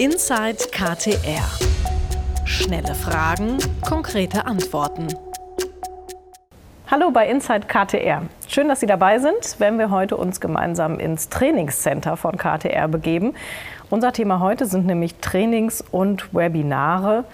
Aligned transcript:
Inside 0.00 0.58
KTR. 0.70 1.42
Schnelle 2.44 2.94
Fragen, 2.94 3.58
konkrete 3.84 4.46
Antworten. 4.46 5.08
Hallo 6.88 7.10
bei 7.10 7.28
Inside 7.28 7.66
KTR. 7.66 8.22
Schön, 8.46 8.68
dass 8.68 8.78
Sie 8.78 8.86
dabei 8.86 9.18
sind, 9.18 9.56
wenn 9.58 9.76
wir 9.76 9.90
heute 9.90 10.16
uns 10.16 10.40
gemeinsam 10.40 11.00
ins 11.00 11.30
Trainingscenter 11.30 12.16
von 12.16 12.36
KTR 12.36 12.86
begeben. 12.86 13.34
Unser 13.90 14.12
Thema 14.12 14.38
heute 14.38 14.66
sind 14.66 14.86
nämlich 14.86 15.16
Trainings 15.16 15.82
und 15.90 16.32
Webinare. 16.32 17.24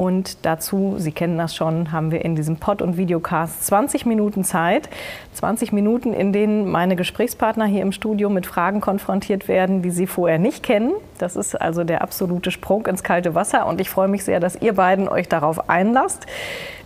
Und 0.00 0.46
dazu, 0.46 0.94
Sie 0.96 1.12
kennen 1.12 1.36
das 1.36 1.54
schon, 1.54 1.92
haben 1.92 2.10
wir 2.10 2.24
in 2.24 2.34
diesem 2.34 2.56
Pod- 2.56 2.80
und 2.80 2.96
Videocast 2.96 3.66
20 3.66 4.06
Minuten 4.06 4.44
Zeit. 4.44 4.88
20 5.34 5.72
Minuten, 5.72 6.14
in 6.14 6.32
denen 6.32 6.70
meine 6.70 6.96
Gesprächspartner 6.96 7.66
hier 7.66 7.82
im 7.82 7.92
Studio 7.92 8.30
mit 8.30 8.46
Fragen 8.46 8.80
konfrontiert 8.80 9.46
werden, 9.46 9.82
die 9.82 9.90
Sie 9.90 10.06
vorher 10.06 10.38
nicht 10.38 10.62
kennen. 10.62 10.92
Das 11.18 11.36
ist 11.36 11.54
also 11.54 11.84
der 11.84 12.00
absolute 12.00 12.50
Sprung 12.50 12.86
ins 12.86 13.02
kalte 13.02 13.34
Wasser. 13.34 13.66
Und 13.66 13.78
ich 13.78 13.90
freue 13.90 14.08
mich 14.08 14.24
sehr, 14.24 14.40
dass 14.40 14.56
ihr 14.56 14.72
beiden 14.72 15.06
euch 15.06 15.28
darauf 15.28 15.68
einlasst. 15.68 16.24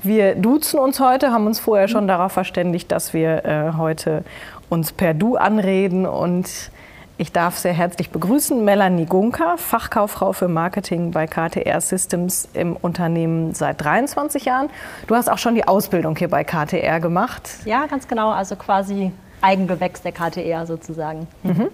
Wir 0.03 0.35
duzen 0.35 0.81
uns 0.81 0.99
heute, 0.99 1.31
haben 1.31 1.47
uns 1.47 1.61
vorher 1.61 1.87
schon 1.87 2.09
darauf 2.09 2.33
verständigt, 2.33 2.91
dass 2.91 3.15
wir 3.15 3.45
äh, 3.45 3.73
heute 3.79 4.25
uns 4.71 4.91
per 4.91 5.15
Du 5.15 5.37
anreden 5.37 6.05
und 6.05 6.73
ich 7.17 7.31
darf 7.31 7.57
sehr 7.57 7.73
herzlich 7.73 8.11
begrüßen 8.11 8.65
Melanie 8.65 9.07
Gunker, 9.07 9.57
Fachkauffrau 9.57 10.33
für 10.33 10.49
Marketing 10.49 11.13
bei 11.13 11.27
KTR 11.27 11.81
Systems 11.81 12.49
im 12.55 12.75
Unternehmen 12.77 13.55
seit 13.55 13.81
23 13.83 14.45
Jahren. 14.45 14.69
Du 15.07 15.15
hast 15.15 15.31
auch 15.31 15.39
schon 15.39 15.55
die 15.55 15.67
Ausbildung 15.67 16.17
hier 16.17 16.29
bei 16.29 16.43
KTR 16.43 16.99
gemacht. 16.99 17.49
Ja, 17.65 17.87
ganz 17.87 18.09
genau. 18.09 18.31
Also 18.31 18.57
quasi 18.57 19.13
Eigengewächs 19.41 20.03
der 20.03 20.13
KTR 20.13 20.67
sozusagen. 20.67 21.29
Mhm. 21.45 21.69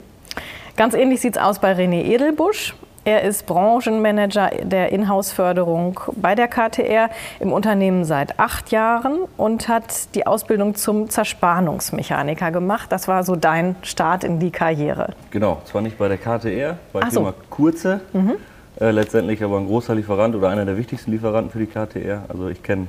Ganz 0.77 0.95
ähnlich 0.95 1.21
sieht 1.21 1.37
es 1.37 1.43
aus 1.43 1.59
bei 1.59 1.73
René 1.73 2.05
Edelbusch. 2.05 2.75
Er 3.05 3.23
ist 3.23 3.47
Branchenmanager 3.47 4.51
der 4.63 4.93
Inhouse-Förderung 4.93 5.99
bei 6.17 6.35
der 6.35 6.49
KTR 6.49 7.09
im 7.39 7.51
Unternehmen 7.51 8.05
seit 8.05 8.39
acht 8.39 8.73
Jahren 8.73 9.21
und 9.39 9.69
hat 9.69 10.15
die 10.15 10.27
Ausbildung 10.27 10.75
zum 10.75 11.09
Zerspannungsmechaniker 11.09 12.51
gemacht. 12.51 12.93
Das 12.93 13.09
war 13.09 13.25
so 13.25 13.37
dein 13.37 13.77
Start 13.81 14.23
in 14.23 14.39
die 14.39 14.51
Karriere. 14.51 15.15
Genau, 15.31 15.63
zwar 15.65 15.81
nicht 15.81 15.97
bei 15.97 16.09
der 16.09 16.19
KTR, 16.19 16.77
bei 16.93 17.01
Ach 17.03 17.11
Firma 17.11 17.31
so. 17.31 17.45
Kurze, 17.49 18.01
mhm. 18.13 18.35
äh, 18.79 18.91
letztendlich 18.91 19.43
aber 19.43 19.57
ein 19.57 19.67
großer 19.67 19.95
Lieferant 19.95 20.35
oder 20.35 20.51
einer 20.51 20.67
der 20.67 20.77
wichtigsten 20.77 21.11
Lieferanten 21.11 21.51
für 21.51 21.59
die 21.59 21.69
KTR. 21.69 22.25
Also 22.29 22.49
ich 22.49 22.63
kenne 22.63 22.89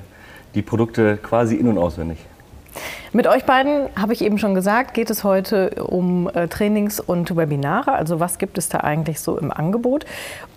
die 0.55 0.61
Produkte 0.61 1.15
quasi 1.23 1.55
in- 1.55 1.69
und 1.69 1.77
auswendig. 1.77 2.17
Mit 3.13 3.27
euch 3.27 3.43
beiden, 3.43 3.89
habe 3.99 4.13
ich 4.13 4.23
eben 4.23 4.37
schon 4.37 4.55
gesagt, 4.55 4.93
geht 4.93 5.09
es 5.09 5.23
heute 5.23 5.83
um 5.83 6.29
äh, 6.33 6.47
Trainings 6.47 6.99
und 6.99 7.35
Webinare. 7.35 7.91
Also 7.91 8.19
was 8.19 8.37
gibt 8.37 8.57
es 8.57 8.69
da 8.69 8.79
eigentlich 8.79 9.19
so 9.19 9.37
im 9.37 9.51
Angebot? 9.51 10.05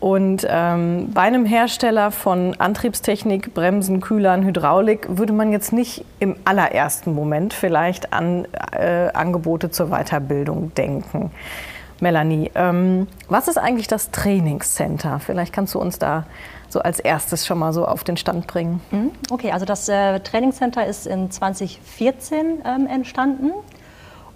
Und 0.01 0.47
ähm, 0.49 1.11
bei 1.13 1.23
einem 1.23 1.47
Hersteller 1.47 2.11
von 2.11 2.55
Antriebstechnik, 2.59 3.55
Bremsen, 3.55 4.01
Kühlern, 4.01 4.45
Hydraulik 4.45 5.07
würde 5.09 5.33
man 5.33 5.51
jetzt 5.51 5.73
nicht 5.73 6.05
im 6.21 6.37
allerersten 6.45 7.15
Moment 7.15 7.55
vielleicht 7.55 8.13
an 8.13 8.47
äh, 8.73 9.09
Angebote 9.13 9.71
zur 9.71 9.89
Weiterbildung 9.89 10.73
denken. 10.75 11.31
Melanie, 12.01 12.51
ähm, 12.55 13.07
was 13.29 13.49
ist 13.49 13.57
eigentlich 13.57 13.87
das 13.87 14.11
Trainingscenter? 14.11 15.21
Vielleicht 15.21 15.53
kannst 15.53 15.75
du 15.75 15.81
uns 15.81 15.99
da 15.99 16.25
so 16.69 16.81
als 16.81 16.99
erstes 17.01 17.47
schon 17.47 17.59
mal 17.59 17.73
so 17.73 17.87
auf 17.87 18.05
den 18.05 18.17
Stand 18.17 18.47
bringen? 18.47 18.81
Mhm. 18.91 19.13
Okay, 19.31 19.53
also 19.53 19.65
das 19.65 19.89
äh, 19.89 20.21
Trainingscenter 20.21 20.87
ist 20.87 21.07
in 21.07 21.31
2014 21.31 22.63
ähm, 22.65 22.87
entstanden. 22.87 23.53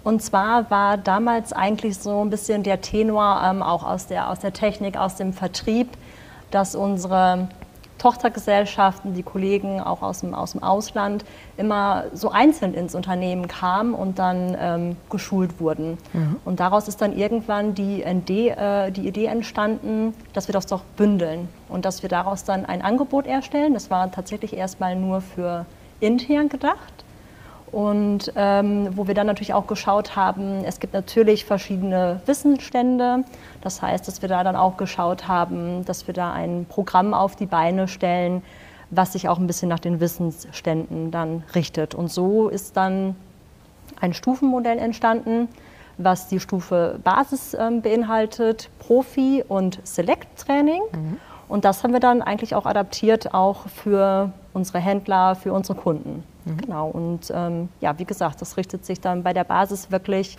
Und 0.03 0.23
zwar 0.23 0.71
war 0.71 0.97
damals 0.97 1.51
eigentlich 1.51 1.97
so 1.97 2.23
ein 2.23 2.29
bisschen 2.29 2.63
der 2.63 2.81
Tenor 2.81 3.41
ähm, 3.43 3.61
auch 3.61 3.83
aus 3.83 4.07
der, 4.07 4.29
aus 4.29 4.39
der 4.39 4.53
Technik, 4.53 4.97
aus 4.97 5.15
dem 5.15 5.33
Vertrieb, 5.33 5.89
dass 6.51 6.73
unsere 6.73 7.49
Tochtergesellschaften, 7.99 9.13
die 9.13 9.23
Kollegen 9.23 9.79
auch 9.79 10.01
aus 10.01 10.21
dem, 10.21 10.33
aus 10.33 10.53
dem 10.53 10.63
Ausland 10.63 11.23
immer 11.57 12.05
so 12.13 12.31
einzeln 12.31 12.73
ins 12.73 12.95
Unternehmen 12.95 13.47
kamen 13.47 13.93
und 13.93 14.17
dann 14.17 14.57
ähm, 14.59 14.97
geschult 15.09 15.59
wurden. 15.59 15.97
Mhm. 16.13 16.37
Und 16.45 16.59
daraus 16.59 16.87
ist 16.87 17.01
dann 17.01 17.15
irgendwann 17.15 17.75
die, 17.75 18.01
Idee, 18.01 18.49
äh, 18.49 18.91
die 18.91 19.07
Idee 19.07 19.25
entstanden, 19.25 20.15
dass 20.33 20.47
wir 20.47 20.53
das 20.53 20.65
doch 20.65 20.81
bündeln 20.97 21.47
und 21.67 21.85
dass 21.85 22.01
wir 22.01 22.09
daraus 22.09 22.43
dann 22.43 22.65
ein 22.65 22.81
Angebot 22.81 23.27
erstellen. 23.27 23.73
Das 23.73 23.91
war 23.91 24.11
tatsächlich 24.11 24.55
erstmal 24.55 24.95
nur 24.95 25.21
für 25.21 25.65
intern 25.99 26.49
gedacht 26.49 27.03
und 27.71 28.31
ähm, 28.35 28.89
wo 28.95 29.07
wir 29.07 29.13
dann 29.13 29.27
natürlich 29.27 29.53
auch 29.53 29.67
geschaut 29.67 30.15
haben, 30.15 30.63
es 30.63 30.79
gibt 30.79 30.93
natürlich 30.93 31.45
verschiedene 31.45 32.21
Wissensstände. 32.25 33.23
Das 33.61 33.81
heißt, 33.81 34.07
dass 34.07 34.21
wir 34.21 34.29
da 34.29 34.43
dann 34.43 34.55
auch 34.55 34.77
geschaut 34.77 35.27
haben, 35.27 35.85
dass 35.85 36.07
wir 36.07 36.13
da 36.13 36.31
ein 36.31 36.65
Programm 36.67 37.13
auf 37.13 37.35
die 37.35 37.45
Beine 37.45 37.87
stellen, 37.87 38.41
was 38.89 39.13
sich 39.13 39.29
auch 39.29 39.37
ein 39.37 39.47
bisschen 39.47 39.69
nach 39.69 39.79
den 39.79 39.99
Wissensständen 39.99 41.11
dann 41.11 41.43
richtet. 41.53 41.93
Und 41.93 42.11
so 42.11 42.49
ist 42.49 42.75
dann 42.75 43.15
ein 44.01 44.13
Stufenmodell 44.13 44.79
entstanden, 44.79 45.47
was 45.97 46.27
die 46.27 46.39
Stufe 46.39 46.99
Basis 47.03 47.53
ähm, 47.53 47.81
beinhaltet, 47.81 48.69
Profi 48.79 49.43
und 49.47 49.79
Select-Training. 49.83 50.81
Mhm. 50.91 51.17
Und 51.49 51.65
das 51.65 51.83
haben 51.83 51.93
wir 51.93 51.99
dann 51.99 52.21
eigentlich 52.21 52.55
auch 52.55 52.65
adaptiert, 52.65 53.33
auch 53.33 53.67
für 53.67 54.31
unsere 54.53 54.79
Händler, 54.79 55.35
für 55.35 55.53
unsere 55.53 55.77
Kunden. 55.77 56.23
Mhm. 56.45 56.57
Genau. 56.57 56.89
Und 56.89 57.31
ähm, 57.33 57.69
ja, 57.81 57.97
wie 57.99 58.05
gesagt, 58.05 58.41
das 58.41 58.57
richtet 58.57 58.85
sich 58.85 58.99
dann 59.01 59.23
bei 59.23 59.33
der 59.33 59.43
Basis 59.43 59.91
wirklich. 59.91 60.37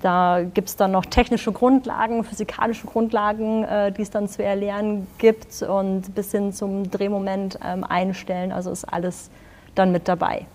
Da 0.00 0.42
gibt 0.42 0.68
es 0.68 0.76
dann 0.76 0.90
noch 0.90 1.06
technische 1.06 1.52
Grundlagen, 1.52 2.24
physikalische 2.24 2.86
Grundlagen, 2.88 3.62
äh, 3.62 3.92
die 3.92 4.02
es 4.02 4.10
dann 4.10 4.28
zu 4.28 4.42
erlernen 4.42 5.06
gibt 5.18 5.62
und 5.62 6.14
bis 6.14 6.32
hin 6.32 6.52
zum 6.52 6.90
Drehmoment 6.90 7.58
ähm, 7.64 7.84
einstellen. 7.84 8.50
Also 8.50 8.72
ist 8.72 8.84
alles 8.84 9.30
dann 9.76 9.92
mit 9.92 10.08
dabei. 10.08 10.46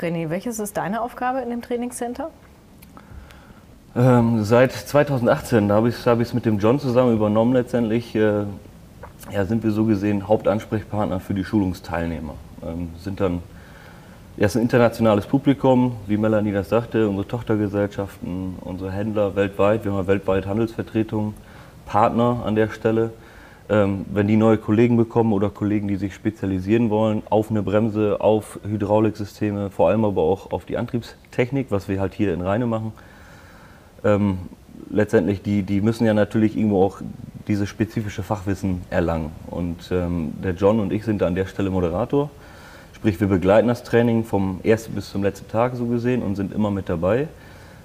René, 0.00 0.30
welches 0.30 0.58
ist 0.58 0.76
deine 0.76 1.02
Aufgabe 1.02 1.40
in 1.40 1.50
dem 1.50 1.62
Trainingscenter? 1.62 2.30
Ähm, 3.94 4.44
seit 4.44 4.72
2018, 4.72 5.68
da 5.68 5.76
habe 5.76 5.88
ich 5.88 5.94
es 5.94 6.06
hab 6.06 6.18
mit 6.18 6.44
dem 6.44 6.58
John 6.58 6.78
zusammen 6.78 7.14
übernommen 7.14 7.52
letztendlich. 7.52 8.14
Äh, 8.14 8.44
ja, 9.32 9.44
sind 9.44 9.64
wir 9.64 9.70
so 9.70 9.84
gesehen 9.84 10.28
Hauptansprechpartner 10.28 11.20
für 11.20 11.34
die 11.34 11.44
Schulungsteilnehmer. 11.44 12.34
Ähm, 12.64 12.90
sind 12.98 13.20
dann 13.20 13.42
ja, 14.36 14.44
ist 14.44 14.56
ein 14.56 14.62
internationales 14.62 15.24
Publikum, 15.24 15.96
wie 16.06 16.18
Melanie 16.18 16.52
das 16.52 16.68
sagte, 16.68 17.08
unsere 17.08 17.26
Tochtergesellschaften, 17.26 18.56
unsere 18.60 18.92
Händler 18.92 19.34
weltweit. 19.34 19.84
Wir 19.84 19.94
haben 19.94 20.06
weltweit 20.06 20.46
Handelsvertretungen, 20.46 21.32
Partner 21.86 22.42
an 22.44 22.54
der 22.54 22.68
Stelle. 22.68 23.12
Ähm, 23.70 24.04
wenn 24.12 24.28
die 24.28 24.36
neue 24.36 24.58
Kollegen 24.58 24.98
bekommen 24.98 25.32
oder 25.32 25.48
Kollegen, 25.48 25.88
die 25.88 25.96
sich 25.96 26.14
spezialisieren 26.14 26.90
wollen 26.90 27.22
auf 27.30 27.50
eine 27.50 27.62
Bremse, 27.62 28.20
auf 28.20 28.60
Hydrauliksysteme, 28.62 29.70
vor 29.70 29.88
allem 29.88 30.04
aber 30.04 30.20
auch 30.20 30.52
auf 30.52 30.66
die 30.66 30.76
Antriebstechnik, 30.76 31.68
was 31.70 31.88
wir 31.88 31.98
halt 31.98 32.12
hier 32.12 32.34
in 32.34 32.42
Rheine 32.42 32.66
machen, 32.66 32.92
ähm, 34.04 34.38
letztendlich, 34.90 35.42
die, 35.42 35.62
die 35.62 35.80
müssen 35.80 36.06
ja 36.06 36.12
natürlich 36.12 36.56
irgendwo 36.58 36.84
auch 36.84 37.00
dieses 37.48 37.68
spezifische 37.68 38.22
Fachwissen 38.22 38.82
erlangen. 38.90 39.32
Und 39.46 39.90
ähm, 39.90 40.34
der 40.42 40.52
John 40.52 40.80
und 40.80 40.92
ich 40.92 41.04
sind 41.04 41.22
da 41.22 41.26
an 41.26 41.34
der 41.34 41.46
Stelle 41.46 41.70
Moderator. 41.70 42.30
Sprich, 42.92 43.20
wir 43.20 43.28
begleiten 43.28 43.68
das 43.68 43.84
Training 43.84 44.24
vom 44.24 44.60
ersten 44.64 44.94
bis 44.94 45.10
zum 45.10 45.22
letzten 45.22 45.48
Tag 45.48 45.76
so 45.76 45.86
gesehen 45.86 46.22
und 46.22 46.34
sind 46.36 46.52
immer 46.52 46.70
mit 46.70 46.88
dabei. 46.88 47.28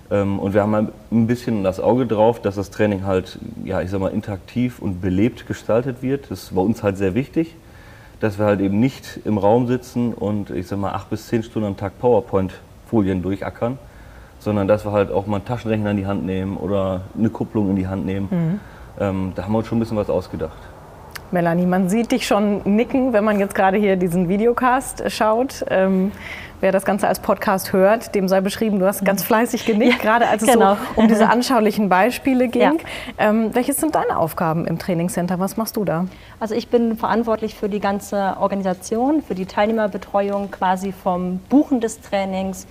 Ähm, 0.09 0.39
und 0.39 0.53
wir 0.53 0.61
haben 0.61 0.89
ein 1.11 1.27
bisschen 1.27 1.63
das 1.63 1.79
Auge 1.79 2.05
drauf, 2.05 2.41
dass 2.41 2.55
das 2.55 2.71
Training 2.71 3.05
halt, 3.05 3.39
ja, 3.63 3.81
ich 3.81 3.89
sag 3.89 3.99
mal, 3.99 4.11
interaktiv 4.11 4.79
und 4.79 5.01
belebt 5.01 5.47
gestaltet 5.47 6.01
wird. 6.01 6.31
Das 6.31 6.43
ist 6.43 6.55
bei 6.55 6.61
uns 6.61 6.81
halt 6.83 6.97
sehr 6.97 7.13
wichtig, 7.13 7.55
dass 8.19 8.39
wir 8.39 8.45
halt 8.45 8.61
eben 8.61 8.79
nicht 8.79 9.19
im 9.25 9.37
Raum 9.37 9.67
sitzen 9.67 10.13
und, 10.13 10.49
ich 10.49 10.67
sag 10.67 10.79
mal, 10.79 10.91
acht 10.91 11.09
bis 11.09 11.27
zehn 11.27 11.43
Stunden 11.43 11.67
am 11.67 11.77
Tag 11.77 11.99
PowerPoint-Folien 11.99 13.21
durchackern, 13.21 13.77
sondern 14.39 14.67
dass 14.67 14.85
wir 14.85 14.91
halt 14.91 15.11
auch 15.11 15.27
mal 15.27 15.37
einen 15.37 15.45
Taschenrechner 15.45 15.91
in 15.91 15.97
die 15.97 16.07
Hand 16.07 16.25
nehmen 16.25 16.57
oder 16.57 17.01
eine 17.17 17.29
Kupplung 17.29 17.69
in 17.69 17.75
die 17.75 17.87
Hand 17.87 18.05
nehmen. 18.05 18.27
Mhm. 18.29 18.59
Ähm, 18.99 19.33
da 19.35 19.43
haben 19.43 19.51
wir 19.51 19.59
uns 19.59 19.67
schon 19.67 19.77
ein 19.77 19.81
bisschen 19.81 19.97
was 19.97 20.09
ausgedacht. 20.09 20.57
Melanie, 21.31 21.65
man 21.65 21.87
sieht 21.87 22.11
dich 22.11 22.27
schon 22.27 22.61
nicken, 22.65 23.13
wenn 23.13 23.23
man 23.23 23.39
jetzt 23.39 23.55
gerade 23.55 23.77
hier 23.77 23.95
diesen 23.95 24.27
Videocast 24.27 25.09
schaut. 25.09 25.63
Ähm, 25.69 26.11
wer 26.59 26.71
das 26.71 26.85
Ganze 26.85 27.07
als 27.07 27.19
Podcast 27.19 27.73
hört, 27.73 28.13
dem 28.15 28.27
sei 28.27 28.41
beschrieben, 28.41 28.79
du 28.79 28.85
hast 28.85 29.03
ganz 29.03 29.23
fleißig 29.23 29.65
genickt, 29.65 29.93
ja, 29.93 29.97
gerade 30.01 30.27
als 30.27 30.43
es 30.43 30.51
genau. 30.51 30.75
so 30.75 31.01
um 31.01 31.07
diese 31.07 31.29
anschaulichen 31.29 31.89
Beispiele 31.89 32.47
ging. 32.49 32.61
Ja. 32.61 32.73
Ähm, 33.17 33.53
welches 33.53 33.77
sind 33.77 33.95
deine 33.95 34.17
Aufgaben 34.17 34.67
im 34.67 34.77
Trainingscenter? 34.77 35.39
Was 35.39 35.57
machst 35.57 35.77
du 35.77 35.85
da? 35.85 36.05
Also 36.39 36.53
ich 36.53 36.67
bin 36.67 36.97
verantwortlich 36.97 37.55
für 37.55 37.69
die 37.69 37.79
ganze 37.79 38.37
Organisation, 38.39 39.23
für 39.23 39.35
die 39.35 39.45
Teilnehmerbetreuung 39.45 40.51
quasi 40.51 40.91
vom 40.91 41.39
Buchen 41.49 41.81
des 41.81 42.01
Trainings 42.01 42.67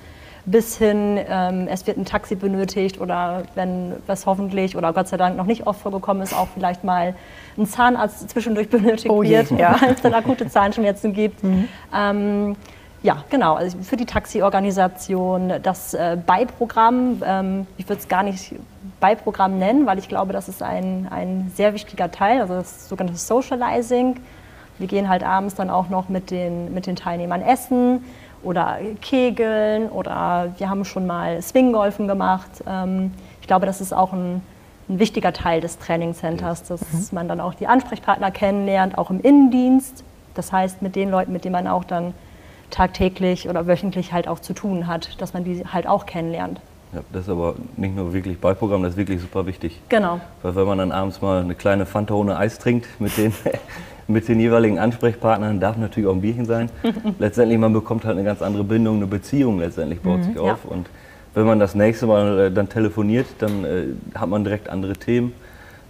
bis 0.50 0.76
hin, 0.76 1.18
ähm, 1.28 1.68
es 1.68 1.86
wird 1.86 1.96
ein 1.96 2.04
Taxi 2.04 2.34
benötigt 2.34 3.00
oder 3.00 3.42
wenn 3.54 3.94
was 4.06 4.26
hoffentlich 4.26 4.76
oder 4.76 4.92
Gott 4.92 5.08
sei 5.08 5.16
Dank 5.16 5.36
noch 5.36 5.46
nicht 5.46 5.66
oft 5.66 5.80
vorgekommen 5.80 6.22
ist, 6.22 6.34
auch 6.34 6.48
vielleicht 6.52 6.82
mal 6.84 7.14
ein 7.56 7.66
Zahnarzt 7.66 8.28
zwischendurch 8.30 8.68
benötigt 8.70 9.10
oh 9.10 9.22
wird, 9.22 9.50
ja. 9.52 9.76
weil 9.80 9.92
es 9.92 10.02
dann 10.02 10.14
akute 10.14 10.48
Zahnschmerzen 10.48 11.12
gibt. 11.12 11.42
Mhm. 11.42 11.68
Ähm, 11.94 12.56
ja, 13.02 13.24
genau. 13.30 13.54
Also 13.54 13.78
für 13.78 13.96
die 13.96 14.04
Taxiorganisation, 14.04 15.54
das 15.62 15.94
äh, 15.94 16.18
Beiprogramm, 16.24 17.22
ähm, 17.24 17.66
ich 17.78 17.88
würde 17.88 18.00
es 18.00 18.08
gar 18.08 18.22
nicht 18.22 18.54
Beiprogramm 18.98 19.58
nennen, 19.58 19.86
weil 19.86 19.98
ich 19.98 20.08
glaube, 20.08 20.32
das 20.32 20.48
ist 20.48 20.62
ein, 20.62 21.08
ein 21.10 21.50
sehr 21.54 21.72
wichtiger 21.72 22.10
Teil, 22.10 22.42
also 22.42 22.54
das 22.54 22.88
sogenannte 22.88 23.18
Socializing. 23.18 24.16
Wir 24.78 24.86
gehen 24.86 25.08
halt 25.08 25.22
abends 25.22 25.54
dann 25.54 25.70
auch 25.70 25.88
noch 25.88 26.08
mit 26.08 26.30
den, 26.30 26.74
mit 26.74 26.86
den 26.86 26.96
Teilnehmern 26.96 27.42
essen 27.42 28.04
oder 28.42 28.78
kegeln 29.00 29.88
oder 29.88 30.52
wir 30.58 30.70
haben 30.70 30.84
schon 30.84 31.06
mal 31.06 31.40
Swinggolfen 31.42 32.08
gemacht. 32.08 32.50
Ähm, 32.66 33.12
ich 33.40 33.46
glaube, 33.46 33.66
das 33.66 33.80
ist 33.80 33.92
auch 33.92 34.12
ein, 34.12 34.42
ein 34.88 34.98
wichtiger 34.98 35.32
Teil 35.32 35.60
des 35.60 35.78
Trainingcenters, 35.78 36.64
dass 36.64 36.80
mhm. 36.80 37.06
man 37.12 37.28
dann 37.28 37.40
auch 37.40 37.54
die 37.54 37.66
Ansprechpartner 37.66 38.30
kennenlernt, 38.30 38.98
auch 38.98 39.10
im 39.10 39.20
Innendienst. 39.20 40.04
Das 40.34 40.52
heißt, 40.52 40.82
mit 40.82 40.96
den 40.96 41.10
Leuten, 41.10 41.32
mit 41.32 41.44
denen 41.44 41.52
man 41.52 41.66
auch 41.66 41.84
dann 41.84 42.14
tagtäglich 42.70 43.48
oder 43.48 43.66
wöchentlich 43.66 44.12
halt 44.12 44.28
auch 44.28 44.38
zu 44.38 44.52
tun 44.52 44.86
hat, 44.86 45.20
dass 45.20 45.34
man 45.34 45.44
die 45.44 45.64
halt 45.66 45.86
auch 45.86 46.06
kennenlernt. 46.06 46.60
Ja, 46.92 47.00
das 47.12 47.22
ist 47.22 47.28
aber 47.28 47.54
nicht 47.76 47.94
nur 47.94 48.12
wirklich 48.12 48.40
Beiprogramm, 48.40 48.82
das 48.82 48.92
ist 48.92 48.96
wirklich 48.96 49.20
super 49.20 49.46
wichtig. 49.46 49.80
Genau. 49.88 50.20
Weil 50.42 50.56
wenn 50.56 50.66
man 50.66 50.78
dann 50.78 50.92
abends 50.92 51.22
mal 51.22 51.40
eine 51.40 51.54
kleine 51.54 51.86
Fanta 51.86 52.14
ohne 52.14 52.36
Eis 52.36 52.58
trinkt 52.58 52.88
mit 53.00 53.16
den, 53.16 53.32
mit 54.06 54.28
den 54.28 54.40
jeweiligen 54.40 54.78
Ansprechpartnern, 54.78 55.60
darf 55.60 55.76
natürlich 55.76 56.08
auch 56.08 56.14
ein 56.14 56.20
Bierchen 56.20 56.46
sein. 56.46 56.70
letztendlich, 57.18 57.58
man 57.58 57.72
bekommt 57.72 58.04
halt 58.04 58.16
eine 58.16 58.24
ganz 58.24 58.42
andere 58.42 58.64
Bindung, 58.64 58.96
eine 58.96 59.06
Beziehung 59.06 59.60
letztendlich 59.60 60.00
baut 60.00 60.18
mhm, 60.18 60.24
sich 60.24 60.38
auf. 60.38 60.64
Ja. 60.64 60.70
Und 60.70 60.88
wenn 61.34 61.46
man 61.46 61.58
das 61.58 61.74
nächste 61.74 62.06
Mal 62.06 62.38
äh, 62.38 62.50
dann 62.50 62.68
telefoniert, 62.68 63.26
dann 63.38 63.64
äh, 63.64 64.18
hat 64.18 64.28
man 64.28 64.44
direkt 64.44 64.68
andere 64.68 64.94
Themen. 64.94 65.32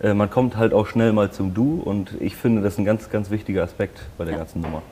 Äh, 0.02 0.14
man 0.14 0.30
kommt 0.30 0.56
halt 0.56 0.74
auch 0.74 0.86
schnell 0.86 1.12
mal 1.12 1.30
zum 1.30 1.54
Du 1.54 1.80
und 1.84 2.14
ich 2.20 2.36
finde, 2.36 2.62
das 2.62 2.74
ist 2.74 2.78
ein 2.78 2.84
ganz, 2.84 3.10
ganz 3.10 3.30
wichtiger 3.30 3.62
Aspekt 3.62 4.00
bei 4.18 4.24
der 4.24 4.34
ja. 4.34 4.38
ganzen 4.38 4.60
Nummer. 4.60 4.82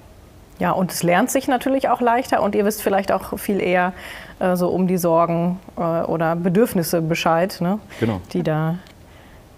Ja, 0.59 0.73
und 0.73 0.91
es 0.91 1.03
lernt 1.05 1.31
sich 1.31 1.47
natürlich 1.47 1.89
auch 1.89 2.01
leichter 2.01 2.43
und 2.43 2.55
ihr 2.55 2.65
wisst 2.65 2.83
vielleicht 2.83 3.13
auch 3.13 3.39
viel 3.39 3.61
eher 3.61 3.93
äh, 4.41 4.57
so 4.57 4.69
um 4.69 4.89
die 4.89 4.99
Sorgen 4.99 5.61
äh, 5.77 5.81
oder 5.81 6.35
Bedürfnisse 6.35 7.01
Bescheid, 7.01 7.59
ne? 7.61 7.79
genau. 8.01 8.21
die 8.33 8.43
da 8.43 8.77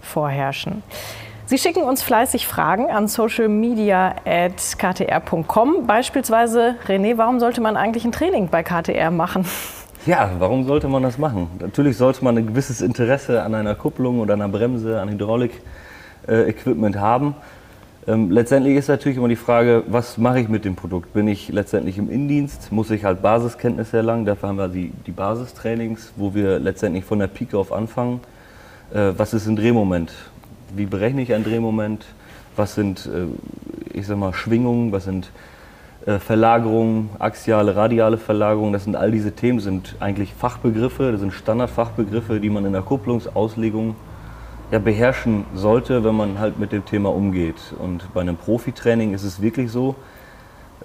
vorherrschen. 0.01 0.83
Sie 1.51 1.57
schicken 1.57 1.83
uns 1.83 2.01
fleißig 2.01 2.47
Fragen 2.47 2.89
an 2.89 3.09
socialmedia.ktr.com. 3.09 5.85
Beispielsweise, 5.85 6.75
René, 6.87 7.17
warum 7.17 7.41
sollte 7.41 7.59
man 7.59 7.75
eigentlich 7.75 8.05
ein 8.05 8.13
Training 8.13 8.47
bei 8.47 8.63
KTR 8.63 9.11
machen? 9.11 9.43
Ja, 10.05 10.31
warum 10.39 10.63
sollte 10.63 10.87
man 10.87 11.03
das 11.03 11.17
machen? 11.17 11.47
Natürlich 11.59 11.97
sollte 11.97 12.23
man 12.23 12.37
ein 12.37 12.47
gewisses 12.47 12.79
Interesse 12.81 13.43
an 13.43 13.53
einer 13.53 13.75
Kupplung 13.75 14.19
oder 14.19 14.33
einer 14.33 14.47
Bremse, 14.47 14.99
an 14.99 15.09
Hydraulik-Equipment 15.09 16.95
äh, 16.95 16.99
haben. 16.99 17.35
Ähm, 18.07 18.31
letztendlich 18.31 18.77
ist 18.77 18.87
natürlich 18.87 19.17
immer 19.17 19.27
die 19.27 19.35
Frage, 19.35 19.83
was 19.87 20.17
mache 20.17 20.39
ich 20.39 20.47
mit 20.47 20.65
dem 20.65 20.75
Produkt? 20.75 21.13
Bin 21.13 21.27
ich 21.27 21.49
letztendlich 21.49 21.99
im 21.99 22.09
Innendienst? 22.09 22.71
Muss 22.71 22.89
ich 22.89 23.03
halt 23.03 23.21
Basiskenntnisse 23.21 23.97
erlangen? 23.97 24.25
Dafür 24.25 24.49
haben 24.49 24.57
wir 24.57 24.69
die, 24.69 24.91
die 25.05 25.11
Basistrainings, 25.11 26.13
wo 26.15 26.33
wir 26.33 26.59
letztendlich 26.59 27.03
von 27.03 27.19
der 27.19 27.27
Pike 27.27 27.57
auf 27.57 27.73
anfangen. 27.73 28.21
Äh, 28.93 29.13
was 29.17 29.33
ist 29.33 29.47
ein 29.47 29.55
Drehmoment? 29.55 30.11
Wie 30.75 30.85
berechne 30.85 31.21
ich 31.21 31.33
ein 31.33 31.43
Drehmoment? 31.43 32.05
Was 32.55 32.75
sind, 32.75 33.05
äh, 33.05 33.97
ich 33.97 34.07
sag 34.07 34.17
mal, 34.17 34.33
Schwingungen? 34.33 34.91
Was 34.91 35.05
sind 35.05 35.31
äh, 36.05 36.19
Verlagerungen, 36.19 37.09
axiale, 37.19 37.75
radiale 37.75 38.17
Verlagerungen? 38.17 38.73
Das 38.73 38.85
sind 38.85 38.95
all 38.95 39.11
diese 39.11 39.33
Themen, 39.33 39.59
sind 39.59 39.95
eigentlich 39.99 40.33
Fachbegriffe, 40.33 41.11
das 41.11 41.21
sind 41.21 41.33
Standardfachbegriffe, 41.33 42.39
die 42.39 42.49
man 42.49 42.65
in 42.65 42.73
der 42.73 42.81
Kupplungsauslegung 42.81 43.95
ja, 44.71 44.79
beherrschen 44.79 45.45
sollte, 45.53 46.03
wenn 46.03 46.15
man 46.15 46.39
halt 46.39 46.57
mit 46.57 46.71
dem 46.71 46.85
Thema 46.85 47.09
umgeht. 47.09 47.73
Und 47.77 48.13
bei 48.13 48.21
einem 48.21 48.37
Profitraining 48.37 49.13
ist 49.13 49.23
es 49.23 49.41
wirklich 49.41 49.71
so, 49.71 49.95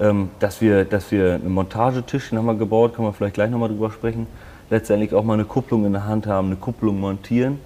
ähm, 0.00 0.30
dass, 0.40 0.60
wir, 0.60 0.84
dass 0.84 1.10
wir 1.12 1.34
einen 1.34 1.52
Montagetisch, 1.52 2.30
den 2.30 2.38
haben 2.38 2.46
wir 2.46 2.54
gebaut, 2.54 2.94
kann 2.94 3.04
man 3.04 3.14
vielleicht 3.14 3.34
gleich 3.34 3.50
nochmal 3.50 3.68
drüber 3.68 3.90
sprechen, 3.90 4.26
letztendlich 4.68 5.14
auch 5.14 5.22
mal 5.22 5.34
eine 5.34 5.44
Kupplung 5.44 5.86
in 5.86 5.92
der 5.92 6.06
Hand 6.06 6.26
haben, 6.26 6.48
eine 6.48 6.56
Kupplung 6.56 6.98
montieren. 6.98 7.60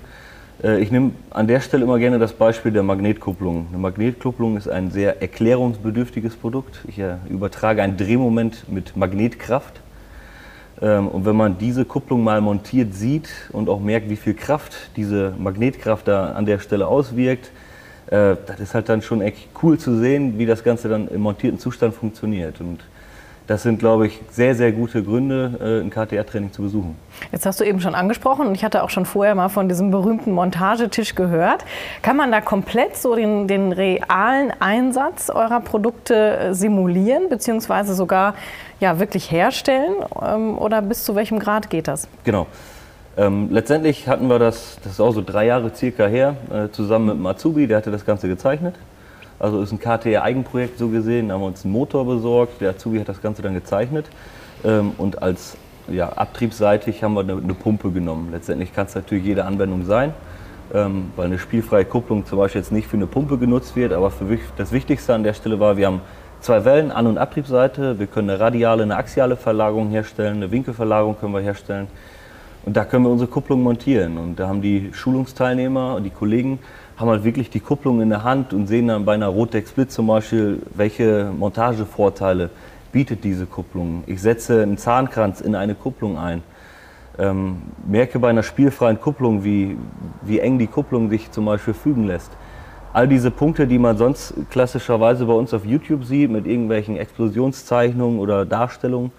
Äh, 0.63 0.81
ich 0.81 0.91
nehme 0.91 1.13
an 1.31 1.47
der 1.47 1.61
Stelle 1.61 1.85
immer 1.85 1.99
gerne 1.99 2.19
das 2.19 2.33
Beispiel 2.33 2.73
der 2.73 2.83
Magnetkupplung. 2.83 3.67
Eine 3.69 3.79
Magnetkupplung 3.79 4.57
ist 4.57 4.69
ein 4.69 4.91
sehr 4.91 5.23
erklärungsbedürftiges 5.23 6.37
Produkt. 6.37 6.81
Ich 6.89 6.99
äh, 6.99 7.17
übertrage 7.29 7.83
ein 7.83 7.97
Drehmoment 7.97 8.71
mit 8.71 8.97
Magnetkraft. 8.97 9.81
Ähm, 10.83 11.09
und 11.09 11.25
wenn 11.25 11.37
man 11.37 11.59
diese 11.59 11.85
Kupplung 11.85 12.23
mal 12.23 12.41
montiert 12.41 12.95
sieht 12.95 13.29
und 13.53 13.69
auch 13.69 13.81
merkt, 13.81 14.11
wie 14.11 14.17
viel 14.17 14.35
Kraft 14.35 14.91
diese 14.97 15.35
Magnetkraft 15.39 16.09
da 16.09 16.33
an 16.33 16.47
der 16.47 16.59
Stelle 16.59 16.87
auswirkt, 16.87 17.51
äh, 18.07 18.37
das 18.47 18.61
ist 18.61 18.75
halt 18.75 18.89
dann 18.89 19.03
schon 19.03 19.21
echt 19.21 19.49
cool 19.63 19.79
zu 19.79 19.99
sehen, 19.99 20.39
wie 20.39 20.47
das 20.47 20.65
Ganze 20.65 20.89
dann 20.89 21.09
im 21.09 21.21
montierten 21.23 21.59
Zustand 21.59 21.95
funktioniert. 21.95 22.61
Und 22.61 22.81
das 23.51 23.65
sind, 23.65 23.81
glaube 23.81 24.07
ich, 24.07 24.21
sehr, 24.31 24.55
sehr 24.55 24.71
gute 24.71 25.03
Gründe, 25.03 25.59
äh, 25.61 25.85
ein 25.85 25.91
KTR-Training 25.91 26.53
zu 26.53 26.63
besuchen. 26.63 26.95
Jetzt 27.33 27.47
hast 27.47 27.59
du 27.59 27.65
eben 27.65 27.81
schon 27.81 27.97
angesprochen 27.97 28.47
und 28.47 28.55
ich 28.55 28.63
hatte 28.63 28.85
auch 28.85 28.91
schon 28.91 29.07
vorher 29.07 29.35
mal 29.35 29.49
von 29.49 29.69
diesem 29.69 29.91
berühmten 29.91 30.31
Montagetisch 30.31 31.17
gehört. 31.17 31.65
Kann 32.01 32.17
man 32.17 32.31
da 32.31 32.41
komplett 32.41 32.97
so 32.97 33.17
den, 33.17 33.49
den 33.49 33.73
realen 33.73 34.53
Einsatz 34.61 35.31
eurer 35.31 35.59
Produkte 35.59 36.15
äh, 36.15 36.55
simulieren, 36.55 37.29
beziehungsweise 37.29 37.95
sogar 37.95 38.35
ja, 38.79 39.01
wirklich 39.01 39.33
herstellen? 39.33 39.97
Ähm, 40.25 40.57
oder 40.57 40.81
bis 40.81 41.03
zu 41.03 41.17
welchem 41.17 41.41
Grad 41.41 41.71
geht 41.71 41.89
das? 41.89 42.07
Genau. 42.23 42.47
Ähm, 43.17 43.49
letztendlich 43.51 44.07
hatten 44.07 44.29
wir 44.29 44.39
das, 44.39 44.79
das 44.85 44.93
ist 44.93 45.01
auch 45.01 45.11
so 45.11 45.25
drei 45.27 45.47
Jahre 45.47 45.75
circa 45.75 46.07
her, 46.07 46.37
äh, 46.53 46.69
zusammen 46.71 47.07
mit 47.07 47.19
Matsubi, 47.19 47.67
der 47.67 47.79
hatte 47.79 47.91
das 47.91 48.07
Ganze 48.07 48.29
gezeichnet. 48.29 48.77
Also 49.41 49.63
ist 49.63 49.73
ein 49.73 49.81
KTR-Eigenprojekt 49.81 50.79
so 50.79 50.89
gesehen. 50.89 51.29
Da 51.29 51.35
haben 51.35 51.41
wir 51.41 51.47
uns 51.47 51.65
einen 51.65 51.73
Motor 51.73 52.05
besorgt. 52.05 52.61
Der 52.61 52.71
Azubi 52.71 53.01
hat 53.01 53.09
das 53.09 53.23
Ganze 53.23 53.41
dann 53.41 53.55
gezeichnet. 53.55 54.07
Ähm, 54.63 54.93
und 54.99 55.23
als 55.23 55.57
ja, 55.89 56.11
abtriebsseitig 56.11 57.03
haben 57.03 57.15
wir 57.15 57.21
eine, 57.21 57.33
eine, 57.33 57.55
Pumpe 57.55 57.91
genommen. 57.91 58.29
Letztendlich 58.31 58.75
kann 58.75 58.87
es 58.87 58.95
natürlich 58.95 59.25
jede 59.25 59.47
Anwendung 59.47 59.87
sein, 59.87 60.13
ähm, 60.75 61.11
weil 61.17 61.27
eine 61.27 61.39
spielfreie 61.39 61.87
Kupplung 61.87 62.27
zum 62.27 62.39
Beispiel 62.39 62.61
jetzt 62.61 62.71
nicht 62.71 62.87
für 62.87 62.99
eine 62.99 63.07
Pumpe 63.07 63.39
genutzt 63.39 63.77
wird. 63.77 63.95
Aber 63.95 64.11
für, 64.11 64.39
das 64.59 64.73
Wichtigste 64.73 65.15
an 65.15 65.25
der 65.25 65.33
Stelle 65.33 65.59
war, 65.59 65.79
wir 65.79 65.87
haben 65.87 66.03
zwei 66.41 66.67
Wellen, 66.67 66.93
An- 66.93 67.07
und 67.07 67.17
Abtriebsseite. 67.17 67.99
Wir 67.99 68.09
können 68.09 68.29
eine 68.29 68.39
radiale, 68.39 68.83
eine 68.83 68.97
axiale 68.97 69.37
Verlagerung 69.37 69.89
herstellen, 69.89 70.37
eine 70.37 70.51
Winkelverlagerung 70.51 71.19
können 71.19 71.33
wir 71.33 71.41
herstellen. 71.41 71.89
Und 72.67 72.77
da 72.77 72.85
können 72.85 73.05
wir 73.05 73.11
unsere 73.11 73.31
Kupplung 73.31 73.63
montieren. 73.63 74.19
Und 74.19 74.39
da 74.39 74.49
haben 74.49 74.61
die 74.61 74.91
Schulungsteilnehmer 74.93 75.95
und 75.95 76.05
die 76.05 76.11
Kollegen 76.11 76.59
haben 77.01 77.09
halt 77.09 77.25
wirklich 77.25 77.49
die 77.49 77.61
Kupplung 77.61 78.03
in 78.03 78.11
der 78.11 78.25
Hand 78.25 78.53
und 78.53 78.67
sehen 78.67 78.89
dann 78.89 79.07
bei 79.07 79.15
einer 79.15 79.29
Rotex 79.29 79.71
Split 79.71 79.91
zum 79.91 80.07
Beispiel, 80.07 80.61
welche 80.75 81.33
Montagevorteile 81.37 82.51
bietet 82.93 83.25
diese 83.25 83.47
Kupplung. 83.47 84.05
Ich 84.07 84.21
setze 84.21 84.63
einen 84.63 84.77
Zahnkranz 84.77 85.41
in 85.41 85.55
eine 85.55 85.75
Kupplung 85.75 86.19
ein. 86.19 86.43
Ähm, 87.19 87.63
merke 87.87 88.19
bei 88.19 88.29
einer 88.29 88.43
spielfreien 88.43 89.01
Kupplung, 89.01 89.45
wie, 89.45 89.77
wie 90.23 90.41
eng 90.41 90.59
die 90.59 90.67
Kupplung 90.67 91.09
sich 91.09 91.31
zum 91.31 91.47
Beispiel 91.47 91.75
fügen 91.75 92.07
lässt. 92.07 92.31
All 92.93 93.09
diese 93.09 93.31
Punkte, 93.31 93.67
die 93.67 93.79
man 93.79 93.97
sonst 93.97 94.35
klassischerweise 94.51 95.25
bei 95.25 95.33
uns 95.33 95.55
auf 95.55 95.65
YouTube 95.65 96.05
sieht, 96.05 96.31
mit 96.31 96.47
irgendwelchen 96.47 96.97
Explosionszeichnungen 96.97 98.19
oder 98.19 98.45
Darstellungen, 98.45 99.13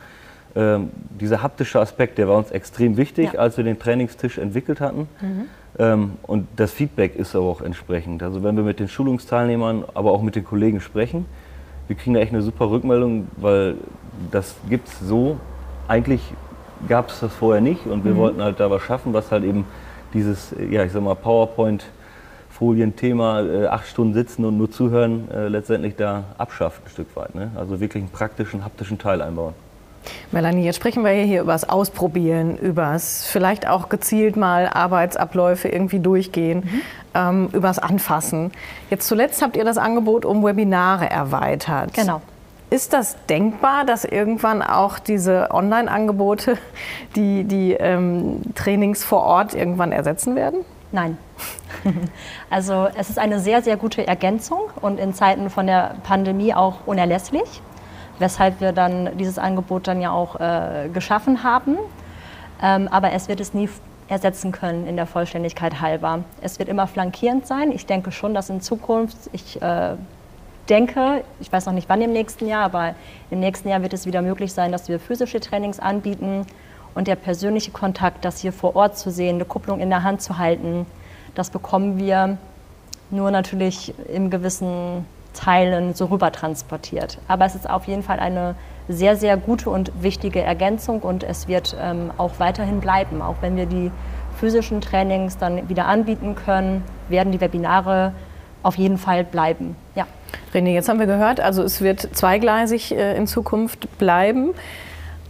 ähm, 0.56 0.90
dieser 1.20 1.42
haptische 1.42 1.80
Aspekt, 1.80 2.18
der 2.18 2.28
war 2.28 2.38
uns 2.38 2.52
extrem 2.52 2.98
wichtig, 2.98 3.34
ja. 3.34 3.40
als 3.40 3.58
wir 3.58 3.64
den 3.64 3.80
Trainingstisch 3.80 4.38
entwickelt 4.38 4.82
hatten. 4.82 5.08
Mhm. 5.22 5.46
Ähm, 5.80 6.14
und 6.24 6.48
das 6.56 6.72
Feedback 6.72 7.16
ist 7.16 7.36
aber 7.36 7.46
auch 7.46 7.62
entsprechend. 7.62 8.24
Also 8.24 8.44
wenn 8.44 8.56
wir 8.56 8.64
mit 8.64 8.80
den 8.80 8.88
Schulungsteilnehmern, 8.88 9.86
aber 9.94 10.12
auch 10.12 10.22
mit 10.22 10.36
den 10.36 10.44
Kollegen 10.44 10.82
sprechen, 10.82 11.26
wir 11.88 11.96
kriegen 11.96 12.14
da 12.14 12.20
echt 12.22 12.34
eine 12.34 12.42
super 12.42 12.70
Rückmeldung, 12.70 13.28
weil 13.38 13.76
das 14.32 14.56
gibt 14.70 14.88
es 14.88 15.00
so. 15.00 15.38
Eigentlich 15.88 16.22
gab 16.88 17.10
es 17.10 17.20
das 17.20 17.34
vorher 17.34 17.62
nicht 17.62 17.86
und 17.86 18.06
wir 18.06 18.14
mhm. 18.14 18.18
wollten 18.18 18.42
halt 18.44 18.60
da 18.60 18.70
was 18.70 18.82
schaffen, 18.82 19.14
was 19.14 19.32
halt 19.32 19.44
eben 19.44 19.66
dieses, 20.14 20.56
ja 20.70 20.84
ich 20.84 20.92
sag 20.92 21.04
mal, 21.04 21.16
PowerPoint 21.16 21.86
Folienthema, 22.50 23.42
äh, 23.42 23.66
acht 23.66 23.88
Stunden 23.88 24.14
sitzen 24.14 24.46
und 24.46 24.58
nur 24.58 24.70
zuhören, 24.70 25.32
äh, 25.32 25.48
letztendlich 25.48 25.96
da 25.96 26.26
abschafft 26.38 26.86
ein 26.86 26.90
Stück 26.90 27.16
weit. 27.16 27.34
Ne? 27.34 27.50
Also 27.56 27.80
wirklich 27.80 28.04
einen 28.04 28.12
praktischen, 28.12 28.64
haptischen 28.64 29.00
Teil 29.00 29.22
einbauen. 29.22 29.56
Melanie, 30.32 30.66
jetzt 30.66 30.78
sprechen 30.78 31.04
wir 31.04 31.12
hier 31.12 31.42
über 31.42 31.54
das 31.54 31.68
Ausprobieren, 31.68 32.58
über 32.58 32.94
das 32.94 33.26
vielleicht 33.26 33.68
auch 33.68 33.90
gezielt 33.90 34.36
mal 34.36 34.68
Arbeitsabläufe 34.68 35.68
irgendwie 35.68 36.00
durchgehen, 36.00 36.60
mhm. 36.60 36.82
ähm, 37.14 37.50
über 37.54 37.68
das 37.68 37.80
Anfassen. 37.80 38.52
Jetzt 38.90 39.08
zuletzt 39.08 39.42
habt 39.42 39.58
ihr 39.58 39.66
das 39.66 39.78
Angebot 39.78 40.26
um 40.26 40.44
Webinare 40.44 41.10
erweitert. 41.10 41.94
Genau. 41.94 42.22
Ist 42.70 42.94
das 42.94 43.18
denkbar, 43.28 43.84
dass 43.84 44.06
irgendwann 44.06 44.62
auch 44.62 44.98
diese 44.98 45.50
Online-Angebote 45.52 46.58
die, 47.18 47.44
die 47.44 47.74
ähm, 47.74 48.42
Trainings 48.56 49.04
vor 49.04 49.24
Ort 49.24 49.54
irgendwann 49.54 49.92
ersetzen 49.92 50.36
werden? 50.36 50.64
Nein. 50.92 51.18
Also 52.50 52.90
es 52.98 53.10
ist 53.10 53.18
eine 53.18 53.40
sehr, 53.40 53.62
sehr 53.62 53.78
gute 53.78 54.06
Ergänzung 54.06 54.60
und 54.82 55.00
in 55.00 55.14
Zeiten 55.14 55.50
von 55.50 55.66
der 55.68 55.96
Pandemie 56.04 56.54
auch 56.54 56.86
unerlässlich 56.86 57.62
weshalb 58.22 58.62
wir 58.62 58.72
dann 58.72 59.18
dieses 59.18 59.38
Angebot 59.38 59.88
dann 59.88 60.00
ja 60.00 60.12
auch 60.12 60.40
äh, 60.40 60.90
geschaffen 60.94 61.44
haben. 61.44 61.78
Ähm, 62.62 62.88
aber 62.90 63.12
es 63.12 63.28
wird 63.28 63.42
es 63.42 63.54
nie 63.54 63.68
ersetzen 64.08 64.52
können 64.52 64.88
in 64.88 64.96
der 64.96 65.08
Vollständigkeit 65.08 65.82
halber. 65.82 66.20
Es 66.42 66.60
wird 66.60 66.70
immer 66.70 66.88
flankierend 66.88 67.48
sein. 67.48 67.72
Ich 67.72 67.86
denke 67.86 68.12
schon, 68.12 68.34
dass 68.34 68.50
in 68.50 68.62
Zukunft, 68.62 69.18
ich 69.32 69.62
äh, 69.62 69.96
denke, 70.70 71.24
ich 71.40 71.52
weiß 71.52 71.66
noch 71.66 71.74
nicht 71.74 71.90
wann 71.90 72.02
im 72.02 72.14
nächsten 72.14 72.48
Jahr, 72.48 72.64
aber 72.64 72.96
im 73.30 73.40
nächsten 73.40 73.68
Jahr 73.70 73.82
wird 73.82 73.94
es 73.94 74.06
wieder 74.06 74.22
möglich 74.22 74.54
sein, 74.54 74.72
dass 74.72 74.88
wir 74.88 75.00
physische 75.00 75.40
Trainings 75.40 75.80
anbieten 75.80 76.46
Und 76.94 77.08
der 77.08 77.16
persönliche 77.16 77.72
Kontakt, 77.72 78.26
das 78.26 78.40
hier 78.40 78.52
vor 78.52 78.76
Ort 78.76 78.98
zu 78.98 79.12
sehen, 79.12 79.36
eine 79.36 79.46
Kupplung 79.46 79.80
in 79.80 79.90
der 79.90 80.04
Hand 80.04 80.22
zu 80.22 80.38
halten, 80.38 80.86
das 81.36 81.50
bekommen 81.50 81.98
wir 81.98 82.38
nur 83.10 83.32
natürlich 83.32 83.94
in 84.10 84.30
gewissen 84.30 85.06
Teilen 85.34 85.94
so 85.94 86.06
rüber 86.06 86.32
transportiert. 86.32 87.18
Aber 87.28 87.46
es 87.46 87.56
ist 87.56 87.70
auf 87.70 87.86
jeden 87.86 88.04
Fall 88.04 88.20
eine 88.20 88.56
sehr, 88.88 89.16
sehr 89.16 89.38
gute 89.38 89.70
und 89.70 89.92
wichtige 90.02 90.42
Ergänzung 90.42 91.00
und 91.02 91.24
es 91.24 91.48
wird 91.48 91.76
ähm, 91.80 92.12
auch 92.18 92.40
weiterhin 92.40 92.80
bleiben. 92.80 93.22
Auch 93.22 93.36
wenn 93.42 93.56
wir 93.56 93.66
die 93.66 93.92
physischen 94.40 94.82
Trainings 94.82 95.38
dann 95.38 95.70
wieder 95.70 95.86
anbieten 95.86 96.36
können, 96.36 96.84
werden 97.10 97.32
die 97.32 97.40
Webinare 97.40 98.14
auf 98.64 98.76
jeden 98.76 98.98
Fall 98.98 99.24
bleiben. 99.24 99.76
Ja. 99.96 100.06
René, 100.54 100.74
jetzt 100.74 100.90
haben 100.90 101.00
wir 101.00 101.08
gehört, 101.08 101.40
also 101.40 101.64
es 101.64 101.82
wird 101.82 102.02
zweigleisig 102.16 102.96
äh, 102.96 103.16
in 103.16 103.28
Zukunft 103.28 103.98
bleiben. 103.98 104.54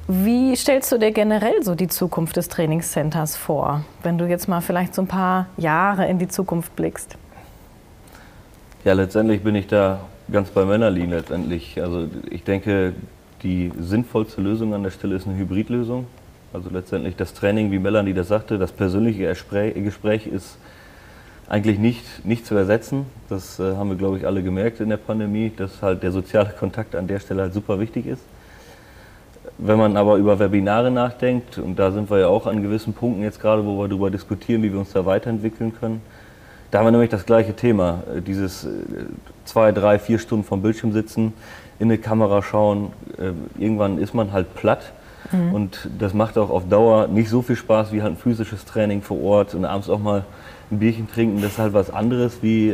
Wie 0.08 0.55
stellst 0.55 0.91
du 0.91 0.98
dir 0.98 1.12
generell 1.12 1.63
so 1.63 1.75
die 1.75 1.88
Zukunft 1.88 2.36
des 2.36 2.50
Trainingscenters 2.50 3.38
vor, 3.38 3.86
wenn 4.03 4.17
du 4.17 4.25
jetzt 4.25 4.48
mal 4.48 4.60
vielleicht 4.60 4.93
so 4.93 5.03
ein 5.03 5.08
paar 5.08 5.46
Jahre 5.58 6.08
in 6.08 6.20
die 6.20 6.27
Zukunft 6.27 6.75
blickst? 6.75 7.17
Ja, 8.84 8.94
letztendlich 8.94 9.44
bin 9.44 9.54
ich 9.54 9.68
da 9.68 10.00
ganz 10.32 10.50
bei 10.50 10.66
Männerlin 10.66 11.12
letztendlich. 11.12 11.80
Also 11.80 12.08
ich 12.32 12.44
denke, 12.44 12.94
die 13.44 13.72
sinnvollste 13.80 14.42
Lösung 14.42 14.74
an 14.74 14.82
der 14.82 14.90
Stelle 14.90 15.16
ist 15.16 15.28
eine 15.28 15.38
Hybridlösung. 15.38 16.08
Also 16.52 16.72
letztendlich 16.72 17.16
das 17.16 17.36
Training, 17.36 17.72
wie 17.72 17.78
Melanie 17.78 18.14
das 18.14 18.30
sagte, 18.30 18.58
das 18.58 18.72
persönliche 18.72 19.28
Gespräch 19.76 20.26
ist 20.26 20.58
eigentlich 21.48 21.78
nicht, 21.78 22.26
nicht 22.26 22.48
zu 22.48 22.56
ersetzen. 22.56 23.06
Das 23.30 23.60
äh, 23.60 23.76
haben 23.76 23.90
wir, 23.90 23.98
glaube 23.98 24.18
ich, 24.18 24.26
alle 24.26 24.42
gemerkt 24.42 24.80
in 24.80 24.90
der 24.90 24.98
Pandemie, 24.98 25.52
dass 25.56 25.84
halt 25.84 26.02
der 26.02 26.12
soziale 26.12 26.50
Kontakt 26.50 26.96
an 26.96 27.06
der 27.06 27.20
Stelle 27.20 27.44
halt 27.44 27.54
super 27.54 27.80
wichtig 27.80 28.08
ist. 28.08 28.24
Wenn 29.60 29.78
man 29.78 29.96
aber 29.96 30.16
über 30.16 30.40
Webinare 30.40 30.90
nachdenkt, 30.90 31.60
und 31.60 31.78
da 31.78 31.92
sind 31.92 32.10
wir 32.10 32.18
ja 32.18 32.28
auch 32.28 32.48
an 32.48 32.64
gewissen 32.64 32.94
Punkten 32.94 33.22
jetzt 33.22 33.40
gerade, 33.40 33.64
wo 33.64 33.78
wir 33.78 33.88
darüber 33.88 34.10
diskutieren, 34.10 34.64
wie 34.64 34.72
wir 34.72 34.80
uns 34.80 34.92
da 34.92 35.06
weiterentwickeln 35.06 35.72
können, 35.80 36.02
da 36.72 36.80
haben 36.80 36.86
wir 36.86 36.92
nämlich 36.92 37.10
das 37.10 37.25
gleiche 37.25 37.54
Thema. 37.54 38.04
Äh, 38.16 38.22
dieses 38.22 38.63
äh, 38.63 38.70
zwei, 39.46 39.72
drei, 39.72 40.00
vier 40.00 40.20
Stunden 40.20 40.46
vom 40.46 40.62
Bildschirm 40.62 40.94
sitzen, 40.94 41.34
in 41.80 41.88
eine 41.88 41.98
Kamera 41.98 42.42
schauen. 42.42 42.94
Äh, 43.18 43.32
irgendwann 43.62 43.98
ist 43.98 44.13
man 44.13 44.32
halt 44.32 44.56
platt. 44.56 44.94
Mhm. 45.32 45.54
Und 45.54 45.90
das 46.00 46.13
macht 46.13 46.38
auch 46.38 46.50
auf 46.50 46.68
Dauer 46.70 47.08
nicht 47.08 47.30
so 47.30 47.42
viel 47.42 47.58
Spaß 47.58 47.92
wie 47.92 48.01
halt 48.01 48.13
ein 48.13 48.18
physisches 48.18 48.66
Training 48.66 49.01
vor 49.01 49.22
Ort 49.22 49.54
und 49.54 49.66
abends 49.66 49.90
auch 49.90 50.00
mal 50.00 50.24
ein 50.72 50.80
Bierchen 50.80 51.10
trinken. 51.12 51.42
Das 51.42 51.54
ist 51.54 51.60
halt 51.60 51.74
was 51.74 51.94
anderes 51.94 52.42
wie 52.42 52.74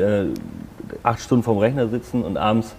acht 1.04 1.20
Stunden 1.20 1.44
vom 1.44 1.58
Rechner 1.58 1.88
sitzen 1.88 2.24
und 2.24 2.38
abends 2.38 2.76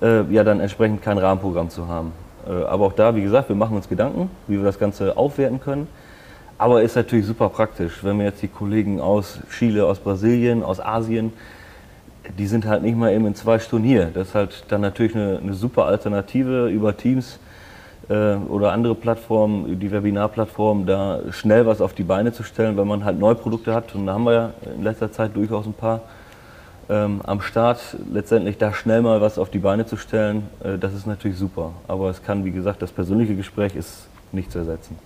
ja 0.00 0.44
dann 0.44 0.60
entsprechend 0.60 1.02
kein 1.02 1.18
Rahmenprogramm 1.18 1.68
zu 1.68 1.88
haben. 1.88 2.12
Aber 2.46 2.86
auch 2.86 2.92
da, 2.92 3.14
wie 3.14 3.22
gesagt, 3.22 3.48
wir 3.48 3.56
machen 3.56 3.76
uns 3.76 3.88
Gedanken, 3.88 4.30
wie 4.46 4.56
wir 4.56 4.64
das 4.64 4.78
Ganze 4.78 5.16
aufwerten 5.16 5.60
können. 5.60 5.88
Aber 6.62 6.80
ist 6.80 6.94
natürlich 6.94 7.26
super 7.26 7.48
praktisch, 7.48 8.04
wenn 8.04 8.18
wir 8.18 8.26
jetzt 8.26 8.40
die 8.40 8.46
Kollegen 8.46 9.00
aus 9.00 9.40
Chile, 9.50 9.84
aus 9.84 9.98
Brasilien, 9.98 10.62
aus 10.62 10.78
Asien, 10.78 11.32
die 12.38 12.46
sind 12.46 12.66
halt 12.66 12.84
nicht 12.84 12.96
mal 12.96 13.12
eben 13.12 13.26
in 13.26 13.34
zwei 13.34 13.58
Stunden 13.58 13.84
hier. 13.84 14.12
Das 14.14 14.28
ist 14.28 14.34
halt 14.36 14.64
dann 14.68 14.80
natürlich 14.80 15.16
eine, 15.16 15.40
eine 15.42 15.54
super 15.54 15.86
Alternative 15.86 16.68
über 16.68 16.96
Teams 16.96 17.40
äh, 18.08 18.36
oder 18.36 18.70
andere 18.70 18.94
Plattformen, 18.94 19.80
die 19.80 19.90
Webinarplattformen, 19.90 20.86
da 20.86 21.18
schnell 21.32 21.66
was 21.66 21.80
auf 21.80 21.94
die 21.94 22.04
Beine 22.04 22.32
zu 22.32 22.44
stellen, 22.44 22.76
wenn 22.76 22.86
man 22.86 23.04
halt 23.04 23.18
neue 23.18 23.34
Produkte 23.34 23.74
hat. 23.74 23.96
Und 23.96 24.06
da 24.06 24.12
haben 24.12 24.22
wir 24.22 24.32
ja 24.32 24.50
in 24.72 24.84
letzter 24.84 25.10
Zeit 25.10 25.34
durchaus 25.34 25.66
ein 25.66 25.74
paar 25.74 26.02
ähm, 26.88 27.22
am 27.24 27.40
Start. 27.40 27.80
Letztendlich 28.12 28.56
da 28.56 28.72
schnell 28.72 29.02
mal 29.02 29.20
was 29.20 29.36
auf 29.36 29.50
die 29.50 29.58
Beine 29.58 29.84
zu 29.84 29.96
stellen, 29.96 30.48
äh, 30.62 30.78
das 30.78 30.94
ist 30.94 31.08
natürlich 31.08 31.38
super. 31.38 31.72
Aber 31.88 32.08
es 32.08 32.22
kann, 32.22 32.44
wie 32.44 32.52
gesagt, 32.52 32.82
das 32.82 32.92
persönliche 32.92 33.34
Gespräch 33.34 33.74
ist 33.74 34.06
nicht 34.30 34.52
zu 34.52 34.60
ersetzen. 34.60 34.96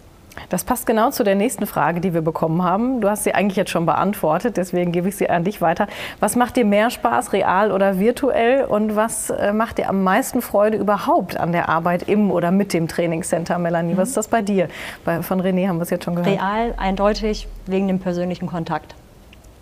Das 0.48 0.64
passt 0.64 0.86
genau 0.86 1.10
zu 1.10 1.24
der 1.24 1.34
nächsten 1.34 1.66
Frage, 1.66 2.00
die 2.00 2.14
wir 2.14 2.22
bekommen 2.22 2.62
haben. 2.62 3.00
Du 3.00 3.08
hast 3.08 3.24
sie 3.24 3.34
eigentlich 3.34 3.56
jetzt 3.56 3.70
schon 3.70 3.86
beantwortet, 3.86 4.56
deswegen 4.56 4.92
gebe 4.92 5.08
ich 5.08 5.16
sie 5.16 5.28
an 5.28 5.44
dich 5.44 5.60
weiter. 5.60 5.86
Was 6.20 6.36
macht 6.36 6.56
dir 6.56 6.64
mehr 6.64 6.90
Spaß, 6.90 7.32
real 7.32 7.72
oder 7.72 7.98
virtuell? 7.98 8.64
Und 8.64 8.96
was 8.96 9.30
äh, 9.30 9.52
macht 9.52 9.78
dir 9.78 9.88
am 9.88 10.02
meisten 10.02 10.42
Freude 10.42 10.76
überhaupt 10.76 11.38
an 11.38 11.52
der 11.52 11.68
Arbeit 11.68 12.08
im 12.08 12.30
oder 12.30 12.50
mit 12.50 12.72
dem 12.72 12.88
Trainingscenter, 12.88 13.58
Melanie? 13.58 13.94
Mhm. 13.94 13.98
Was 13.98 14.08
ist 14.08 14.16
das 14.16 14.28
bei 14.28 14.42
dir? 14.42 14.68
Bei, 15.04 15.22
von 15.22 15.40
René 15.40 15.68
haben 15.68 15.78
wir 15.78 15.82
es 15.82 15.90
jetzt 15.90 16.04
schon 16.04 16.16
gehört. 16.16 16.40
Real, 16.40 16.74
eindeutig, 16.76 17.48
wegen 17.66 17.88
dem 17.88 17.98
persönlichen 17.98 18.46
Kontakt. 18.46 18.94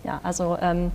Ja, 0.03 0.19
also 0.23 0.57
ähm, 0.61 0.91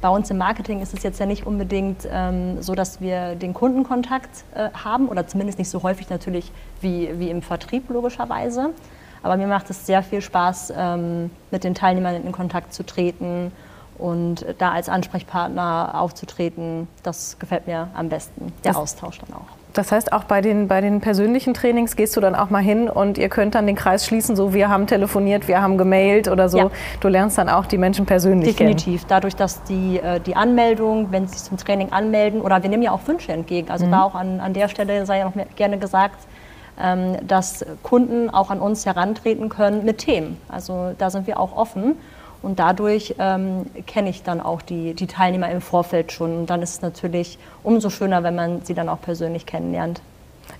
bei 0.00 0.08
uns 0.08 0.30
im 0.30 0.38
Marketing 0.38 0.80
ist 0.80 0.94
es 0.94 1.02
jetzt 1.02 1.20
ja 1.20 1.26
nicht 1.26 1.46
unbedingt 1.46 2.08
ähm, 2.10 2.62
so, 2.62 2.74
dass 2.74 3.00
wir 3.00 3.34
den 3.34 3.52
Kundenkontakt 3.54 4.44
äh, 4.54 4.70
haben 4.72 5.08
oder 5.08 5.26
zumindest 5.26 5.58
nicht 5.58 5.68
so 5.68 5.82
häufig 5.82 6.08
natürlich 6.08 6.50
wie, 6.80 7.10
wie 7.18 7.30
im 7.30 7.42
Vertrieb 7.42 7.90
logischerweise. 7.90 8.70
Aber 9.22 9.36
mir 9.36 9.46
macht 9.46 9.70
es 9.70 9.86
sehr 9.86 10.02
viel 10.02 10.20
Spaß, 10.20 10.72
ähm, 10.76 11.30
mit 11.50 11.64
den 11.64 11.74
Teilnehmern 11.74 12.16
in 12.16 12.32
Kontakt 12.32 12.72
zu 12.72 12.84
treten 12.84 13.52
und 13.98 14.46
da 14.58 14.72
als 14.72 14.88
Ansprechpartner 14.88 15.92
aufzutreten. 15.94 16.88
Das 17.02 17.38
gefällt 17.38 17.66
mir 17.66 17.88
am 17.94 18.08
besten, 18.08 18.52
der 18.64 18.72
das, 18.72 18.76
Austausch 18.76 19.18
dann 19.18 19.36
auch. 19.36 19.60
Das 19.74 19.92
heißt, 19.92 20.12
auch 20.12 20.24
bei 20.24 20.40
den, 20.40 20.68
bei 20.68 20.80
den 20.80 21.00
persönlichen 21.00 21.54
Trainings 21.54 21.94
gehst 21.96 22.16
du 22.16 22.20
dann 22.20 22.34
auch 22.34 22.50
mal 22.50 22.62
hin 22.62 22.88
und 22.88 23.18
ihr 23.18 23.28
könnt 23.28 23.54
dann 23.54 23.66
den 23.66 23.76
Kreis 23.76 24.04
schließen, 24.04 24.34
so 24.34 24.52
wir 24.52 24.68
haben 24.68 24.86
telefoniert, 24.86 25.46
wir 25.48 25.62
haben 25.62 25.78
gemailt 25.78 26.28
oder 26.28 26.48
so. 26.48 26.58
Ja. 26.58 26.70
Du 27.00 27.08
lernst 27.08 27.38
dann 27.38 27.48
auch 27.48 27.66
die 27.66 27.78
Menschen 27.78 28.06
persönlich 28.06 28.56
Definitiv. 28.56 28.56
kennen. 28.56 28.76
Definitiv. 28.76 29.08
Dadurch, 29.08 29.36
dass 29.36 29.62
die, 29.64 30.00
äh, 30.00 30.18
die 30.20 30.34
Anmeldung, 30.34 31.12
wenn 31.12 31.28
sie 31.28 31.38
sich 31.38 31.48
zum 31.48 31.58
Training 31.58 31.92
anmelden, 31.92 32.40
oder 32.40 32.62
wir 32.62 32.70
nehmen 32.70 32.82
ja 32.82 32.90
auch 32.90 33.06
Wünsche 33.06 33.32
entgegen. 33.32 33.70
Also 33.70 33.86
mhm. 33.86 33.92
da 33.92 34.02
auch 34.02 34.14
an, 34.14 34.40
an 34.40 34.54
der 34.54 34.68
Stelle 34.68 35.06
sei 35.06 35.18
ja 35.18 35.24
noch 35.26 35.34
gerne 35.56 35.78
gesagt, 35.78 36.26
dass 37.26 37.64
Kunden 37.82 38.30
auch 38.30 38.50
an 38.50 38.60
uns 38.60 38.86
herantreten 38.86 39.48
können 39.48 39.84
mit 39.84 39.98
Themen. 39.98 40.38
Also 40.48 40.94
da 40.98 41.10
sind 41.10 41.26
wir 41.26 41.38
auch 41.38 41.56
offen. 41.56 41.96
Und 42.42 42.58
dadurch 42.58 43.16
ähm, 43.18 43.66
kenne 43.86 44.08
ich 44.08 44.22
dann 44.22 44.40
auch 44.40 44.62
die, 44.62 44.94
die 44.94 45.06
Teilnehmer 45.06 45.50
im 45.50 45.60
Vorfeld 45.60 46.10
schon. 46.10 46.38
Und 46.38 46.46
dann 46.50 46.62
ist 46.62 46.70
es 46.70 46.82
natürlich 46.82 47.38
umso 47.62 47.90
schöner, 47.90 48.22
wenn 48.22 48.34
man 48.34 48.62
sie 48.64 48.74
dann 48.74 48.88
auch 48.88 49.00
persönlich 49.00 49.44
kennenlernt. 49.44 50.00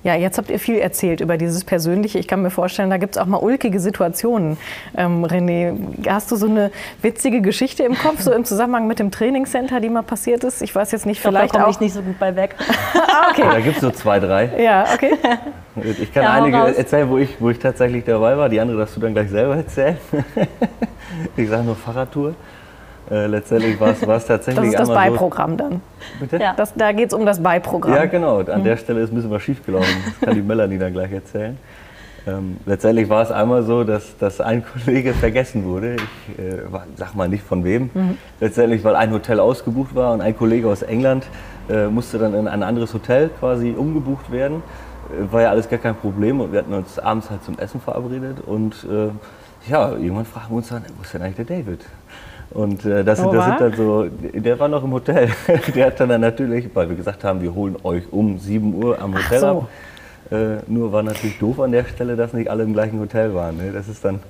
Ja, 0.02 0.14
jetzt 0.14 0.38
habt 0.38 0.50
ihr 0.50 0.59
viel 0.59 0.78
erzählt 0.78 1.21
über 1.21 1.37
dieses 1.37 1.64
Persönliche. 1.64 2.19
Ich 2.19 2.26
kann 2.26 2.40
mir 2.40 2.50
vorstellen, 2.50 2.88
da 2.88 2.97
gibt 2.97 3.16
es 3.16 3.23
auch 3.23 3.26
mal 3.26 3.37
ulkige 3.37 3.80
Situationen. 3.80 4.57
Ähm, 4.97 5.26
René, 5.26 5.76
hast 6.09 6.30
du 6.30 6.37
so 6.37 6.47
eine 6.47 6.71
witzige 7.02 7.42
Geschichte 7.42 7.83
im 7.83 7.95
Kopf, 7.95 8.21
so 8.21 8.33
im 8.33 8.47
Zusammenhang 8.47 8.87
mit 8.87 8.99
dem 8.99 9.11
Trainingscenter, 9.11 9.78
die 9.80 9.90
mal 9.90 10.02
passiert 10.02 10.42
ist? 10.42 10.62
Ich 10.62 10.75
weiß 10.75 10.92
jetzt 10.92 11.04
nicht, 11.04 11.21
vielleicht 11.21 11.54
da 11.54 11.59
komme 11.61 11.71
ich 11.71 11.80
nicht 11.80 11.92
so 11.92 12.00
gut 12.00 12.19
bei 12.19 12.35
weg. 12.35 12.57
ah, 12.95 13.30
okay. 13.30 13.42
Da 13.42 13.61
gibt 13.61 13.76
es 13.76 13.83
so 13.83 13.90
zwei, 13.90 14.19
drei. 14.21 14.50
Ja, 14.62 14.87
okay. 14.95 15.12
Ich 15.76 16.12
kann 16.12 16.25
ja, 16.25 16.33
einige 16.33 16.76
erzählen, 16.76 17.09
wo 17.09 17.16
ich, 17.16 17.40
wo 17.40 17.49
ich 17.49 17.59
tatsächlich 17.59 18.04
dabei 18.04 18.37
war. 18.37 18.49
Die 18.49 18.59
andere 18.59 18.78
darfst 18.78 18.97
du 18.97 19.00
dann 19.00 19.14
gleich 19.14 19.30
selber 19.30 19.57
erzählen. 19.57 19.97
ich 21.37 21.49
sage 21.49 21.62
nur 21.62 21.76
Fahrradtour. 21.76 22.35
Äh, 23.11 23.26
letztendlich 23.26 23.81
war 23.81 23.90
es, 23.90 24.26
tatsächlich. 24.26 24.73
Das 24.73 24.81
ist 24.81 24.88
das 24.88 24.88
Beiprogramm 24.88 25.52
so, 25.52 25.57
dann. 25.57 25.81
Bitte? 26.21 26.38
Ja. 26.38 26.55
Das, 26.57 26.73
da 26.75 26.93
geht 26.93 27.09
es 27.09 27.14
um 27.14 27.26
das 27.26 27.43
Beiprogramm. 27.43 27.95
Ja, 27.95 28.07
genau. 28.07 28.38
An 28.38 28.61
mhm. 28.61 28.64
der 28.64 28.76
Stelle 28.76 29.00
ist 29.00 29.11
ein 29.11 29.17
bisschen 29.17 29.31
was 29.31 29.43
schiefgelaufen. 29.43 29.88
Das 30.05 30.29
kann 30.29 30.35
die 30.35 30.43
Melanie 30.43 30.79
dann 30.79 30.93
gleich 30.93 31.12
erzählen. 31.12 31.59
Ähm, 32.26 32.59
letztendlich 32.67 33.09
war 33.09 33.23
es 33.23 33.33
einmal 33.33 33.62
so, 33.62 33.83
dass, 33.83 34.17
dass 34.19 34.40
ein 34.40 34.64
Kollege 34.85 35.14
vergessen 35.14 35.64
wurde. 35.64 35.97
Ich 35.97 36.38
äh, 36.38 36.62
sag 36.97 37.14
mal 37.14 37.29
nicht 37.29 37.43
von 37.43 37.64
wem. 37.64 37.90
Mhm. 37.93 38.19
Letztendlich, 38.40 38.85
weil 38.85 38.95
ein 38.95 39.12
Hotel 39.12 39.40
ausgebucht 39.40 39.95
war 39.95 40.12
und 40.12 40.21
ein 40.21 40.37
Kollege 40.37 40.69
aus 40.69 40.83
England 40.83 41.26
äh, 41.69 41.87
musste 41.87 42.19
dann 42.19 42.35
in 42.35 42.47
ein 42.47 42.62
anderes 42.62 42.93
Hotel 42.95 43.31
quasi 43.40 43.75
umgebucht 43.76 44.31
werden. 44.31 44.62
Äh, 45.11 45.33
war 45.33 45.43
ja 45.43 45.50
alles 45.50 45.69
gar 45.69 45.79
kein 45.79 45.97
Problem 45.97 46.40
und 46.40 46.52
wir 46.52 46.61
hatten 46.61 46.75
uns 46.75 46.99
abends 46.99 47.31
halt 47.31 47.43
zum 47.43 47.59
Essen 47.59 47.81
verabredet 47.81 48.38
und 48.45 48.75
äh, 48.85 49.09
ja, 49.71 49.90
irgendwann 49.90 50.25
fragen 50.25 50.50
wir 50.50 50.57
uns 50.57 50.69
dann, 50.69 50.85
wo 50.97 51.02
ist 51.02 51.12
denn 51.12 51.23
eigentlich 51.23 51.47
der 51.47 51.57
David? 51.57 51.85
Und 52.52 52.85
äh, 52.85 53.04
das, 53.04 53.21
oh, 53.21 53.33
das 53.33 53.45
sind 53.45 53.61
dann 53.61 53.73
so, 53.75 54.07
der 54.09 54.59
war 54.59 54.69
noch 54.69 54.83
im 54.83 54.92
Hotel. 54.92 55.30
der 55.75 55.87
hat 55.87 56.00
dann 56.00 56.21
natürlich, 56.21 56.69
weil 56.75 56.88
wir 56.88 56.97
gesagt 56.97 57.23
haben, 57.23 57.40
wir 57.42 57.54
holen 57.54 57.76
euch 57.85 58.04
um 58.11 58.38
7 58.38 58.75
Uhr 58.75 59.00
am 59.00 59.14
Hotel 59.14 59.38
so. 59.38 59.47
ab. 59.47 59.69
Äh, 60.33 60.59
nur 60.66 60.92
war 60.92 61.02
natürlich 61.02 61.38
doof 61.38 61.61
an 61.61 61.73
der 61.73 61.85
Stelle, 61.85 62.16
dass 62.16 62.33
nicht 62.33 62.50
alle 62.50 62.64
im 62.64 62.73
gleichen 62.73 62.99
Hotel 63.00 63.35
waren. 63.35 63.57
Ne? 63.57 63.73
Das 63.73 63.88
ist 63.88 64.04
dann, 64.04 64.21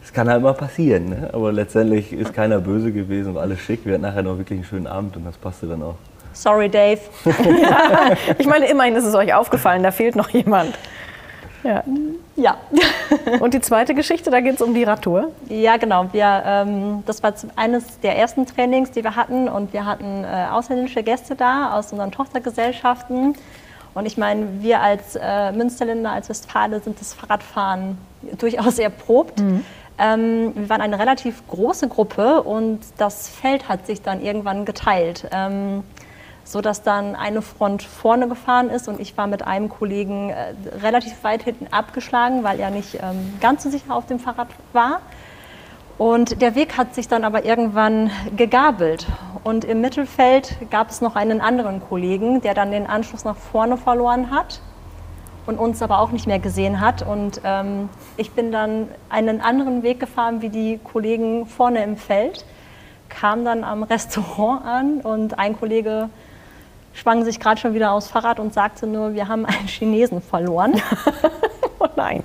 das 0.00 0.12
kann 0.12 0.28
halt 0.28 0.42
mal 0.42 0.54
passieren. 0.54 1.06
Ne? 1.06 1.30
Aber 1.32 1.52
letztendlich 1.52 2.12
ist 2.12 2.32
keiner 2.32 2.60
böse 2.60 2.92
gewesen, 2.92 3.34
war 3.34 3.42
alles 3.42 3.60
schick. 3.60 3.84
Wir 3.84 3.94
hatten 3.94 4.02
nachher 4.02 4.22
noch 4.22 4.38
wirklich 4.38 4.58
einen 4.58 4.66
schönen 4.66 4.86
Abend 4.86 5.16
und 5.16 5.26
das 5.26 5.36
passte 5.36 5.66
dann 5.66 5.82
auch. 5.82 5.96
Sorry, 6.32 6.68
Dave. 6.68 7.00
ja, 7.24 8.12
ich 8.38 8.46
meine, 8.46 8.68
immerhin 8.68 8.96
ist 8.96 9.04
es 9.04 9.14
euch 9.14 9.34
aufgefallen, 9.34 9.82
da 9.82 9.90
fehlt 9.90 10.16
noch 10.16 10.30
jemand. 10.30 10.74
Ja. 11.64 11.82
ja. 12.36 12.56
Und 13.40 13.54
die 13.54 13.60
zweite 13.60 13.94
Geschichte, 13.94 14.30
da 14.30 14.40
geht 14.40 14.56
es 14.56 14.62
um 14.62 14.74
die 14.74 14.84
Radtour. 14.84 15.32
Ja, 15.48 15.76
genau. 15.76 16.06
Wir, 16.12 16.42
ähm, 16.46 17.02
das 17.06 17.22
war 17.22 17.32
eines 17.56 18.00
der 18.00 18.16
ersten 18.18 18.46
Trainings, 18.46 18.90
die 18.90 19.02
wir 19.02 19.16
hatten. 19.16 19.48
Und 19.48 19.72
wir 19.72 19.86
hatten 19.86 20.24
äh, 20.24 20.46
ausländische 20.50 21.02
Gäste 21.02 21.34
da 21.34 21.72
aus 21.76 21.90
unseren 21.90 22.12
Tochtergesellschaften. 22.12 23.34
Und 23.94 24.06
ich 24.06 24.18
meine, 24.18 24.60
wir 24.60 24.80
als 24.80 25.16
äh, 25.20 25.52
Münsterländer, 25.52 26.12
als 26.12 26.28
Westfale 26.28 26.80
sind 26.80 27.00
das 27.00 27.14
Fahrradfahren 27.14 27.96
durchaus 28.38 28.78
erprobt. 28.78 29.40
Mhm. 29.40 29.64
Ähm, 29.98 30.52
wir 30.54 30.68
waren 30.68 30.80
eine 30.80 30.98
relativ 30.98 31.46
große 31.48 31.88
Gruppe 31.88 32.42
und 32.42 32.80
das 32.98 33.28
Feld 33.28 33.68
hat 33.68 33.86
sich 33.86 34.02
dann 34.02 34.20
irgendwann 34.20 34.64
geteilt. 34.64 35.28
Ähm, 35.32 35.84
so 36.44 36.60
dass 36.60 36.82
dann 36.82 37.16
eine 37.16 37.42
Front 37.42 37.82
vorne 37.82 38.28
gefahren 38.28 38.70
ist 38.70 38.86
und 38.86 39.00
ich 39.00 39.16
war 39.16 39.26
mit 39.26 39.46
einem 39.46 39.68
Kollegen 39.68 40.30
äh, 40.30 40.54
relativ 40.82 41.24
weit 41.24 41.42
hinten 41.42 41.66
abgeschlagen, 41.72 42.44
weil 42.44 42.60
er 42.60 42.70
nicht 42.70 42.96
ähm, 42.96 43.34
ganz 43.40 43.62
so 43.62 43.70
sicher 43.70 43.94
auf 43.94 44.06
dem 44.06 44.18
Fahrrad 44.18 44.48
war. 44.72 45.00
Und 45.96 46.42
der 46.42 46.54
Weg 46.54 46.76
hat 46.76 46.94
sich 46.94 47.06
dann 47.06 47.24
aber 47.24 47.44
irgendwann 47.44 48.10
gegabelt. 48.36 49.06
Und 49.44 49.64
im 49.64 49.80
Mittelfeld 49.80 50.56
gab 50.70 50.90
es 50.90 51.00
noch 51.00 51.14
einen 51.16 51.40
anderen 51.40 51.80
Kollegen, 51.80 52.40
der 52.40 52.54
dann 52.54 52.72
den 52.72 52.86
Anschluss 52.86 53.24
nach 53.24 53.36
vorne 53.36 53.76
verloren 53.76 54.30
hat 54.30 54.60
und 55.46 55.58
uns 55.58 55.82
aber 55.82 56.00
auch 56.00 56.10
nicht 56.10 56.26
mehr 56.26 56.40
gesehen 56.40 56.80
hat. 56.80 57.06
Und 57.06 57.40
ähm, 57.44 57.88
ich 58.16 58.32
bin 58.32 58.50
dann 58.50 58.88
einen 59.08 59.40
anderen 59.40 59.82
Weg 59.82 60.00
gefahren 60.00 60.42
wie 60.42 60.48
die 60.48 60.80
Kollegen 60.82 61.46
vorne 61.46 61.84
im 61.84 61.96
Feld, 61.96 62.44
kam 63.08 63.44
dann 63.44 63.62
am 63.62 63.82
Restaurant 63.84 64.64
an 64.64 65.00
und 65.00 65.38
ein 65.38 65.56
Kollege 65.56 66.08
schwang 66.94 67.24
sich 67.24 67.40
gerade 67.40 67.60
schon 67.60 67.74
wieder 67.74 67.92
aufs 67.92 68.08
Fahrrad 68.08 68.40
und 68.40 68.54
sagte 68.54 68.86
nur, 68.86 69.14
wir 69.14 69.28
haben 69.28 69.44
einen 69.44 69.68
Chinesen 69.68 70.22
verloren. 70.22 70.80
oh 71.78 71.88
nein. 71.96 72.22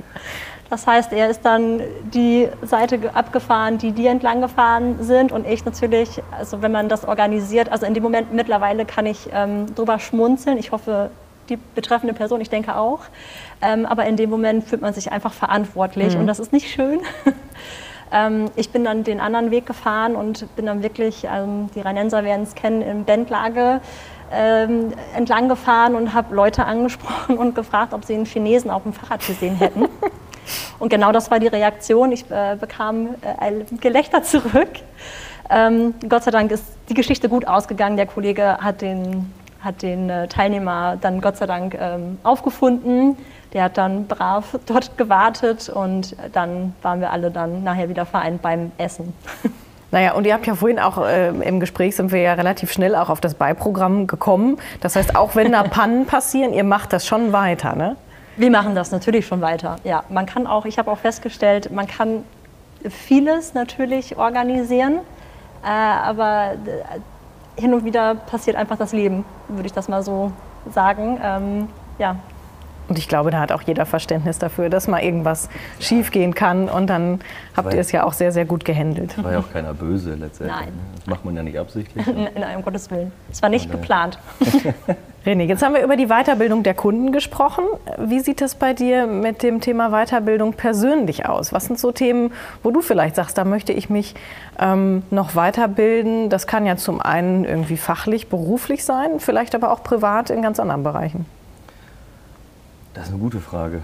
Das 0.70 0.86
heißt, 0.86 1.12
er 1.14 1.30
ist 1.30 1.44
dann 1.44 1.82
die 2.14 2.48
Seite 2.62 3.00
abgefahren, 3.16 3.80
die 3.80 3.92
die 3.92 4.06
entlang 4.06 4.40
gefahren 4.40 4.98
sind 5.02 5.32
und 5.32 5.48
ich 5.48 5.66
natürlich, 5.66 6.22
also 6.32 6.62
wenn 6.62 6.72
man 6.72 6.90
das 6.90 7.06
organisiert, 7.06 7.72
also 7.72 7.88
in 7.88 7.96
dem 7.96 8.04
Moment 8.04 8.34
mittlerweile 8.34 8.86
kann 8.86 9.08
ich 9.08 9.30
ähm, 9.34 9.74
drüber 9.74 9.98
schmunzeln. 9.98 10.60
Ich 10.60 10.72
hoffe, 10.72 11.10
die 11.50 11.58
betreffende 11.58 12.14
Person, 12.14 12.40
ich 12.40 12.52
denke 12.52 12.76
auch. 12.76 13.00
Ähm, 13.64 13.88
aber 13.88 14.06
in 14.06 14.16
dem 14.16 14.30
Moment 14.30 14.64
fühlt 14.64 14.82
man 14.82 14.94
sich 14.94 15.12
einfach 15.12 15.34
verantwortlich 15.34 16.14
mhm. 16.14 16.22
und 16.22 16.28
das 16.28 16.40
ist 16.40 16.54
nicht 16.54 16.70
schön. 16.70 17.00
ähm, 18.12 18.52
ich 18.56 18.70
bin 18.70 18.84
dann 18.84 19.04
den 19.04 19.20
anderen 19.20 19.50
Weg 19.50 19.66
gefahren 19.66 20.16
und 20.16 20.56
bin 20.56 20.68
dann 20.68 20.84
wirklich, 20.84 21.26
ähm, 21.26 21.72
die 21.74 21.82
Rheinenser 21.82 22.24
werden 22.24 22.44
es 22.44 22.54
kennen, 22.54 22.84
in 22.84 23.06
Bandlage 23.06 23.82
ähm, 24.32 24.94
entlang 25.16 25.50
gefahren 25.50 25.96
und 25.96 26.14
habe 26.14 26.36
Leute 26.36 26.66
angesprochen 26.66 27.38
und 27.38 27.56
gefragt, 27.56 27.94
ob 27.94 28.06
sie 28.06 28.16
einen 28.16 28.26
Chinesen 28.26 28.72
auf 28.72 28.84
dem 28.84 28.94
Fahrrad 28.94 29.26
gesehen 29.26 29.56
hätten. 29.56 29.86
und 30.80 30.90
genau 30.90 31.12
das 31.12 31.32
war 31.32 31.40
die 31.40 31.48
Reaktion. 31.48 32.12
Ich 32.12 32.30
äh, 32.30 32.56
bekam 32.60 33.16
äh, 33.22 33.40
ein 33.40 33.66
Gelächter 33.80 34.24
zurück. 34.24 34.70
Ähm, 35.50 35.96
Gott 36.08 36.24
sei 36.24 36.32
Dank 36.32 36.52
ist 36.52 36.64
die 36.90 36.94
Geschichte 36.94 37.30
gut 37.30 37.48
ausgegangen. 37.48 37.98
Der 37.98 38.06
Kollege 38.06 38.58
hat 38.60 38.82
den 38.82 39.34
hat 39.62 39.82
den 39.82 40.10
äh, 40.10 40.28
Teilnehmer 40.28 40.98
dann 41.00 41.20
Gott 41.20 41.38
sei 41.38 41.46
Dank 41.46 41.76
ähm, 41.78 42.18
aufgefunden. 42.24 43.18
Der 43.54 43.64
hat 43.64 43.78
dann 43.78 44.08
brav 44.08 44.58
dort 44.66 44.98
gewartet 44.98 45.70
und 45.70 46.16
dann 46.34 46.74
waren 46.82 47.02
wir 47.02 47.12
alle 47.12 47.32
dann 47.32 47.64
nachher 47.64 47.90
wieder 47.90 48.06
vereint 48.06 48.42
beim 48.42 48.72
Essen. 48.78 49.14
Naja, 49.92 50.14
und 50.14 50.26
ihr 50.26 50.34
habt 50.34 50.46
ja 50.46 50.56
vorhin 50.56 50.80
auch 50.80 51.04
äh, 51.04 51.30
im 51.30 51.60
Gespräch 51.60 51.96
sind 51.96 52.12
wir 52.12 52.22
ja 52.22 52.34
relativ 52.34 52.72
schnell 52.72 52.96
auch 52.96 53.10
auf 53.10 53.22
das 53.22 53.34
Beiprogramm 53.34 54.06
gekommen. 54.08 54.58
Das 54.82 54.96
heißt, 54.96 55.16
auch 55.16 55.36
wenn 55.36 55.52
da 55.52 55.64
Pannen 55.70 56.06
passieren, 56.06 56.54
ihr 56.54 56.64
macht 56.64 56.94
das 56.94 57.08
schon 57.08 57.34
weiter, 57.34 57.76
ne? 57.76 57.96
Wir 58.38 58.52
machen 58.52 58.76
das 58.76 58.92
natürlich 58.92 59.28
schon 59.28 59.42
weiter. 59.42 59.78
Ja, 59.84 60.04
man 60.10 60.26
kann 60.26 60.48
auch, 60.48 60.66
ich 60.66 60.78
habe 60.78 60.90
auch 60.92 61.00
festgestellt, 61.00 61.72
man 61.72 61.88
kann 61.88 62.24
vieles 62.88 63.54
natürlich 63.54 64.18
organisieren, 64.18 65.00
äh, 65.64 65.68
aber 65.68 66.54
hin 67.58 67.74
und 67.74 67.84
wieder 67.84 68.16
passiert 68.16 68.56
einfach 68.56 68.78
das 68.78 68.94
Leben, 68.94 69.26
würde 69.50 69.66
ich 69.66 69.74
das 69.74 69.90
mal 69.90 70.04
so 70.04 70.32
sagen. 70.72 71.20
Ähm, 71.22 71.68
ja. 71.98 72.16
Und 72.90 72.98
ich 72.98 73.08
glaube, 73.08 73.30
da 73.30 73.40
hat 73.40 73.52
auch 73.52 73.62
jeder 73.62 73.86
Verständnis 73.86 74.40
dafür, 74.40 74.70
dass 74.70 74.88
mal 74.88 75.02
irgendwas 75.02 75.48
ja. 75.78 75.86
schiefgehen 75.86 76.34
kann. 76.34 76.68
Und 76.68 76.88
dann 76.88 77.20
habt 77.56 77.74
ihr 77.74 77.80
es 77.80 77.92
ja 77.92 78.04
auch 78.04 78.14
sehr, 78.14 78.32
sehr 78.32 78.46
gut 78.46 78.66
gehandelt. 78.66 79.24
War 79.24 79.34
ja 79.34 79.40
auch 79.40 79.54
keiner 79.54 79.74
böse 79.74 80.16
letztendlich. 80.16 80.58
Nein. 80.60 80.70
Ne? 80.70 80.82
Das 80.96 81.08
macht 81.08 81.24
man 81.24 81.36
ja 81.36 81.44
nicht 81.44 81.60
absichtlich. 81.60 82.06
Nein, 82.08 82.58
um 82.58 82.64
Gottes 82.64 82.90
Willen. 82.90 83.12
Es 83.32 83.42
war 83.42 83.50
nicht 83.50 83.72
geplant. 83.72 84.18
René, 85.26 85.44
jetzt 85.44 85.62
haben 85.62 85.76
wir 85.76 85.84
über 85.84 85.98
die 85.98 86.08
Weiterbildung 86.08 86.64
der 86.64 86.74
Kunden 86.74 87.12
gesprochen. 87.12 87.66
Wie 87.98 88.22
sieht 88.22 88.42
es 88.42 88.56
bei 88.56 88.74
dir 88.74 89.06
mit 89.06 89.44
dem 89.44 89.60
Thema 89.60 89.90
Weiterbildung 89.90 90.54
persönlich 90.54 91.28
aus? 91.28 91.52
Was 91.52 91.66
sind 91.66 91.78
so 91.78 91.92
Themen, 91.92 92.32
wo 92.64 92.72
du 92.72 92.82
vielleicht 92.82 93.16
sagst, 93.16 93.38
da 93.38 93.44
möchte 93.44 93.74
ich 93.74 93.90
mich 93.90 94.16
ähm, 94.60 95.04
noch 95.12 95.36
weiterbilden? 95.36 96.30
Das 96.30 96.48
kann 96.48 96.66
ja 96.66 96.78
zum 96.78 97.02
einen 97.02 97.44
irgendwie 97.44 97.78
fachlich, 97.78 98.30
beruflich 98.30 98.86
sein, 98.86 99.20
vielleicht 99.20 99.56
aber 99.56 99.72
auch 99.72 99.84
privat 99.84 100.30
in 100.30 100.42
ganz 100.42 100.60
anderen 100.60 100.84
Bereichen. 100.84 101.26
Das 103.00 103.08
ist 103.08 103.14
eine 103.14 103.22
gute 103.22 103.40
Frage. 103.40 103.80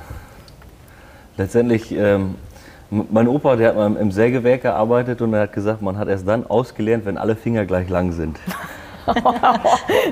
Letztendlich, 1.37 1.89
ähm, 1.93 2.35
mein 2.89 3.29
Opa, 3.29 3.55
der 3.55 3.69
hat 3.69 3.77
mal 3.77 3.95
im 3.95 4.11
Sägewerk 4.11 4.63
gearbeitet 4.63 5.21
und 5.21 5.33
er 5.33 5.43
hat 5.43 5.53
gesagt, 5.53 5.81
man 5.81 5.97
hat 5.97 6.09
erst 6.09 6.27
dann 6.27 6.45
ausgelernt, 6.45 7.05
wenn 7.05 7.17
alle 7.17 7.37
Finger 7.37 7.65
gleich 7.65 7.87
lang 7.87 8.11
sind. 8.11 8.37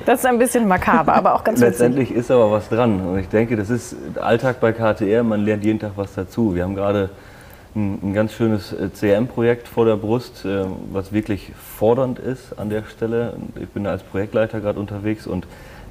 das 0.05 0.19
ist 0.19 0.25
ein 0.25 0.39
bisschen 0.39 0.69
makaber, 0.69 1.15
aber 1.15 1.35
auch 1.35 1.43
ganz 1.43 1.59
Letztendlich 1.59 2.11
witzig. 2.11 2.17
ist 2.21 2.31
aber 2.31 2.49
was 2.49 2.69
dran. 2.69 3.05
Und 3.05 3.19
ich 3.19 3.27
denke, 3.27 3.57
das 3.57 3.69
ist 3.69 3.93
Alltag 4.21 4.61
bei 4.61 4.71
KTR, 4.71 5.23
man 5.23 5.43
lernt 5.43 5.65
jeden 5.65 5.79
Tag 5.79 5.91
was 5.97 6.13
dazu. 6.13 6.55
Wir 6.55 6.63
haben 6.63 6.75
gerade 6.75 7.09
ein, 7.75 7.99
ein 8.01 8.13
ganz 8.13 8.31
schönes 8.31 8.71
äh, 8.71 8.93
CM-Projekt 8.93 9.67
vor 9.67 9.83
der 9.83 9.97
Brust, 9.97 10.45
äh, 10.45 10.63
was 10.93 11.11
wirklich 11.11 11.51
fordernd 11.77 12.19
ist 12.19 12.57
an 12.57 12.69
der 12.69 12.83
Stelle. 12.85 13.33
Ich 13.61 13.67
bin 13.67 13.83
da 13.83 13.89
als 13.91 14.03
Projektleiter 14.03 14.61
gerade 14.61 14.79
unterwegs 14.79 15.27
und 15.27 15.45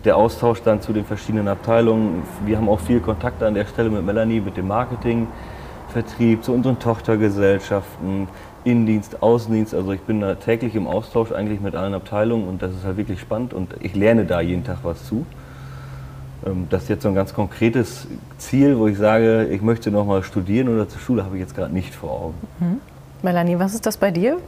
der 0.05 0.17
Austausch 0.17 0.63
dann 0.63 0.81
zu 0.81 0.93
den 0.93 1.05
verschiedenen 1.05 1.49
Abteilungen. 1.49 2.23
Wir 2.45 2.57
haben 2.57 2.69
auch 2.69 2.81
viel 2.81 3.01
Kontakt 3.01 3.43
an 3.43 3.55
der 3.55 3.67
Stelle 3.67 3.91
mit 3.91 4.05
Melanie, 4.05 4.41
mit 4.41 4.57
dem 4.57 4.69
Marketing, 4.69 5.29
Vertrieb, 5.93 6.43
zu 6.43 6.53
unseren 6.53 6.79
Tochtergesellschaften, 6.79 8.29
Innendienst, 8.65 9.23
Außendienst. 9.23 9.75
Also 9.75 9.93
ich 9.93 10.01
bin 10.01 10.21
da 10.21 10.35
täglich 10.35 10.75
im 10.75 10.87
Austausch 10.87 11.33
eigentlich 11.33 11.61
mit 11.61 11.75
allen 11.75 11.95
Abteilungen 11.95 12.49
und 12.49 12.63
das 12.63 12.73
ist 12.73 12.85
halt 12.85 12.97
wirklich 12.97 13.21
spannend 13.21 13.55
und 13.55 13.75
ich 13.81 13.95
lerne 13.95 14.25
da 14.25 14.41
jeden 14.41 14.65
Tag 14.65 14.79
was 14.83 15.07
zu. 15.07 15.27
Ähm, 16.47 16.67
das 16.71 16.85
ist 16.85 16.89
jetzt 16.89 17.03
so 17.03 17.09
ein 17.09 17.15
ganz 17.15 17.35
konkretes 17.35 18.07
Ziel, 18.39 18.79
wo 18.79 18.87
ich 18.87 18.99
sage, 18.99 19.47
ich 19.47 19.63
möchte 19.63 19.91
noch 19.91 20.07
mal 20.07 20.23
studieren 20.23 20.69
oder 20.69 20.89
zur 20.89 21.01
Schule, 21.01 21.25
habe 21.25 21.37
ich 21.37 21.41
jetzt 21.41 21.55
gerade 21.55 21.73
nicht 21.73 21.95
vor 21.95 22.11
Augen. 22.11 22.35
Mhm. 22.61 22.81
Melanie, 23.23 23.59
was 23.59 23.75
ist 23.75 23.87
das 23.87 23.97
bei 23.97 24.11
dir? 24.11 24.39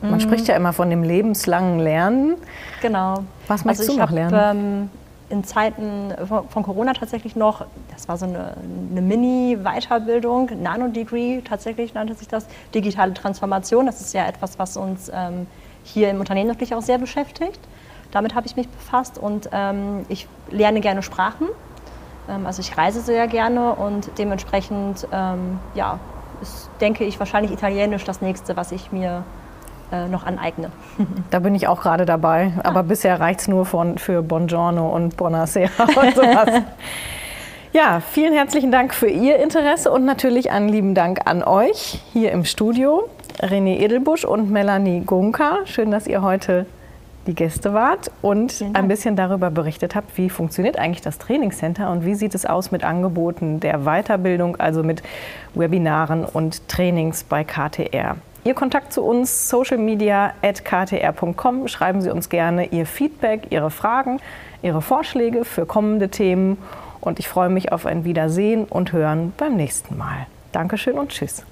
Man 0.00 0.12
mhm. 0.12 0.20
spricht 0.20 0.48
ja 0.48 0.56
immer 0.56 0.72
von 0.72 0.90
dem 0.90 1.02
lebenslangen 1.02 1.80
Lernen. 1.80 2.36
Genau. 2.82 3.24
Was 3.46 3.64
möchtest 3.64 3.90
also 3.90 4.00
du 4.00 4.04
noch 4.04 4.12
lernen? 4.12 4.36
Hab, 4.36 4.54
ähm, 4.54 4.90
in 5.30 5.44
Zeiten 5.44 6.14
von 6.26 6.62
Corona 6.62 6.94
tatsächlich 6.94 7.36
noch, 7.36 7.66
das 7.92 8.08
war 8.08 8.16
so 8.16 8.24
eine, 8.24 8.54
eine 8.90 9.02
Mini-Weiterbildung, 9.02 10.50
Nano-Degree, 10.62 11.42
tatsächlich 11.42 11.92
nannte 11.92 12.14
sich 12.14 12.28
das, 12.28 12.46
digitale 12.74 13.12
Transformation. 13.12 13.86
Das 13.86 14.00
ist 14.00 14.14
ja 14.14 14.26
etwas, 14.26 14.58
was 14.58 14.76
uns 14.76 15.10
ähm, 15.14 15.46
hier 15.84 16.10
im 16.10 16.20
Unternehmen 16.20 16.48
natürlich 16.48 16.74
auch 16.74 16.82
sehr 16.82 16.98
beschäftigt. 16.98 17.60
Damit 18.10 18.34
habe 18.34 18.46
ich 18.46 18.56
mich 18.56 18.68
befasst 18.68 19.18
und 19.18 19.50
ähm, 19.52 20.06
ich 20.08 20.26
lerne 20.50 20.80
gerne 20.80 21.02
Sprachen. 21.02 21.48
Ähm, 22.28 22.46
also 22.46 22.60
ich 22.60 22.76
reise 22.78 23.02
sehr 23.02 23.26
gerne 23.26 23.74
und 23.74 24.10
dementsprechend 24.16 25.06
ähm, 25.12 25.58
ja, 25.74 25.98
ist, 26.40 26.70
denke 26.80 27.04
ich, 27.04 27.18
wahrscheinlich 27.18 27.52
Italienisch 27.52 28.04
das 28.04 28.22
nächste, 28.22 28.56
was 28.56 28.72
ich 28.72 28.92
mir 28.92 29.24
äh, 29.92 30.06
noch 30.08 30.24
aneigne. 30.26 30.70
Da 31.30 31.38
bin 31.40 31.54
ich 31.54 31.68
auch 31.68 31.82
gerade 31.82 32.06
dabei, 32.06 32.52
aber 32.62 32.80
ah. 32.80 32.82
bisher 32.82 33.20
reicht 33.20 33.40
es 33.40 33.48
nur 33.48 33.66
von, 33.66 33.98
für 33.98 34.22
Buongiorno 34.22 34.88
und 34.88 35.16
Buonasera 35.16 35.84
und 35.84 36.14
sowas. 36.14 36.62
Ja, 37.72 38.00
vielen 38.00 38.32
herzlichen 38.32 38.72
Dank 38.72 38.94
für 38.94 39.08
Ihr 39.08 39.38
Interesse 39.38 39.90
und 39.90 40.04
natürlich 40.04 40.50
einen 40.50 40.68
lieben 40.68 40.94
Dank 40.94 41.20
an 41.26 41.42
euch 41.42 42.00
hier 42.12 42.32
im 42.32 42.44
Studio, 42.44 43.08
René 43.40 43.78
Edelbusch 43.78 44.24
und 44.24 44.50
Melanie 44.50 45.02
Gunka. 45.04 45.58
Schön, 45.66 45.90
dass 45.90 46.06
ihr 46.06 46.22
heute 46.22 46.66
die 47.26 47.34
Gäste 47.34 47.74
wart 47.74 48.10
und 48.22 48.64
ein 48.72 48.88
bisschen 48.88 49.14
darüber 49.14 49.50
berichtet 49.50 49.94
habt, 49.94 50.16
wie 50.16 50.30
funktioniert 50.30 50.78
eigentlich 50.78 51.02
das 51.02 51.18
Trainingscenter 51.18 51.90
und 51.90 52.04
wie 52.06 52.14
sieht 52.14 52.34
es 52.34 52.46
aus 52.46 52.70
mit 52.70 52.84
Angeboten 52.84 53.60
der 53.60 53.80
Weiterbildung, 53.80 54.56
also 54.56 54.82
mit 54.82 55.02
Webinaren 55.54 56.24
und 56.24 56.66
Trainings 56.68 57.24
bei 57.24 57.44
KTR. 57.44 58.16
Ihr 58.48 58.54
Kontakt 58.54 58.92
zu 58.94 59.04
uns, 59.04 59.50
socialmedia.ktr.com. 59.50 61.68
Schreiben 61.68 62.00
Sie 62.00 62.10
uns 62.10 62.30
gerne 62.30 62.68
Ihr 62.68 62.86
Feedback, 62.86 63.48
Ihre 63.50 63.70
Fragen, 63.70 64.20
Ihre 64.62 64.80
Vorschläge 64.80 65.44
für 65.44 65.66
kommende 65.66 66.08
Themen. 66.08 66.56
Und 67.02 67.18
ich 67.18 67.28
freue 67.28 67.50
mich 67.50 67.72
auf 67.72 67.84
ein 67.84 68.04
Wiedersehen 68.04 68.64
und 68.64 68.94
Hören 68.94 69.34
beim 69.36 69.54
nächsten 69.54 69.98
Mal. 69.98 70.26
Dankeschön 70.52 70.98
und 70.98 71.10
Tschüss. 71.10 71.44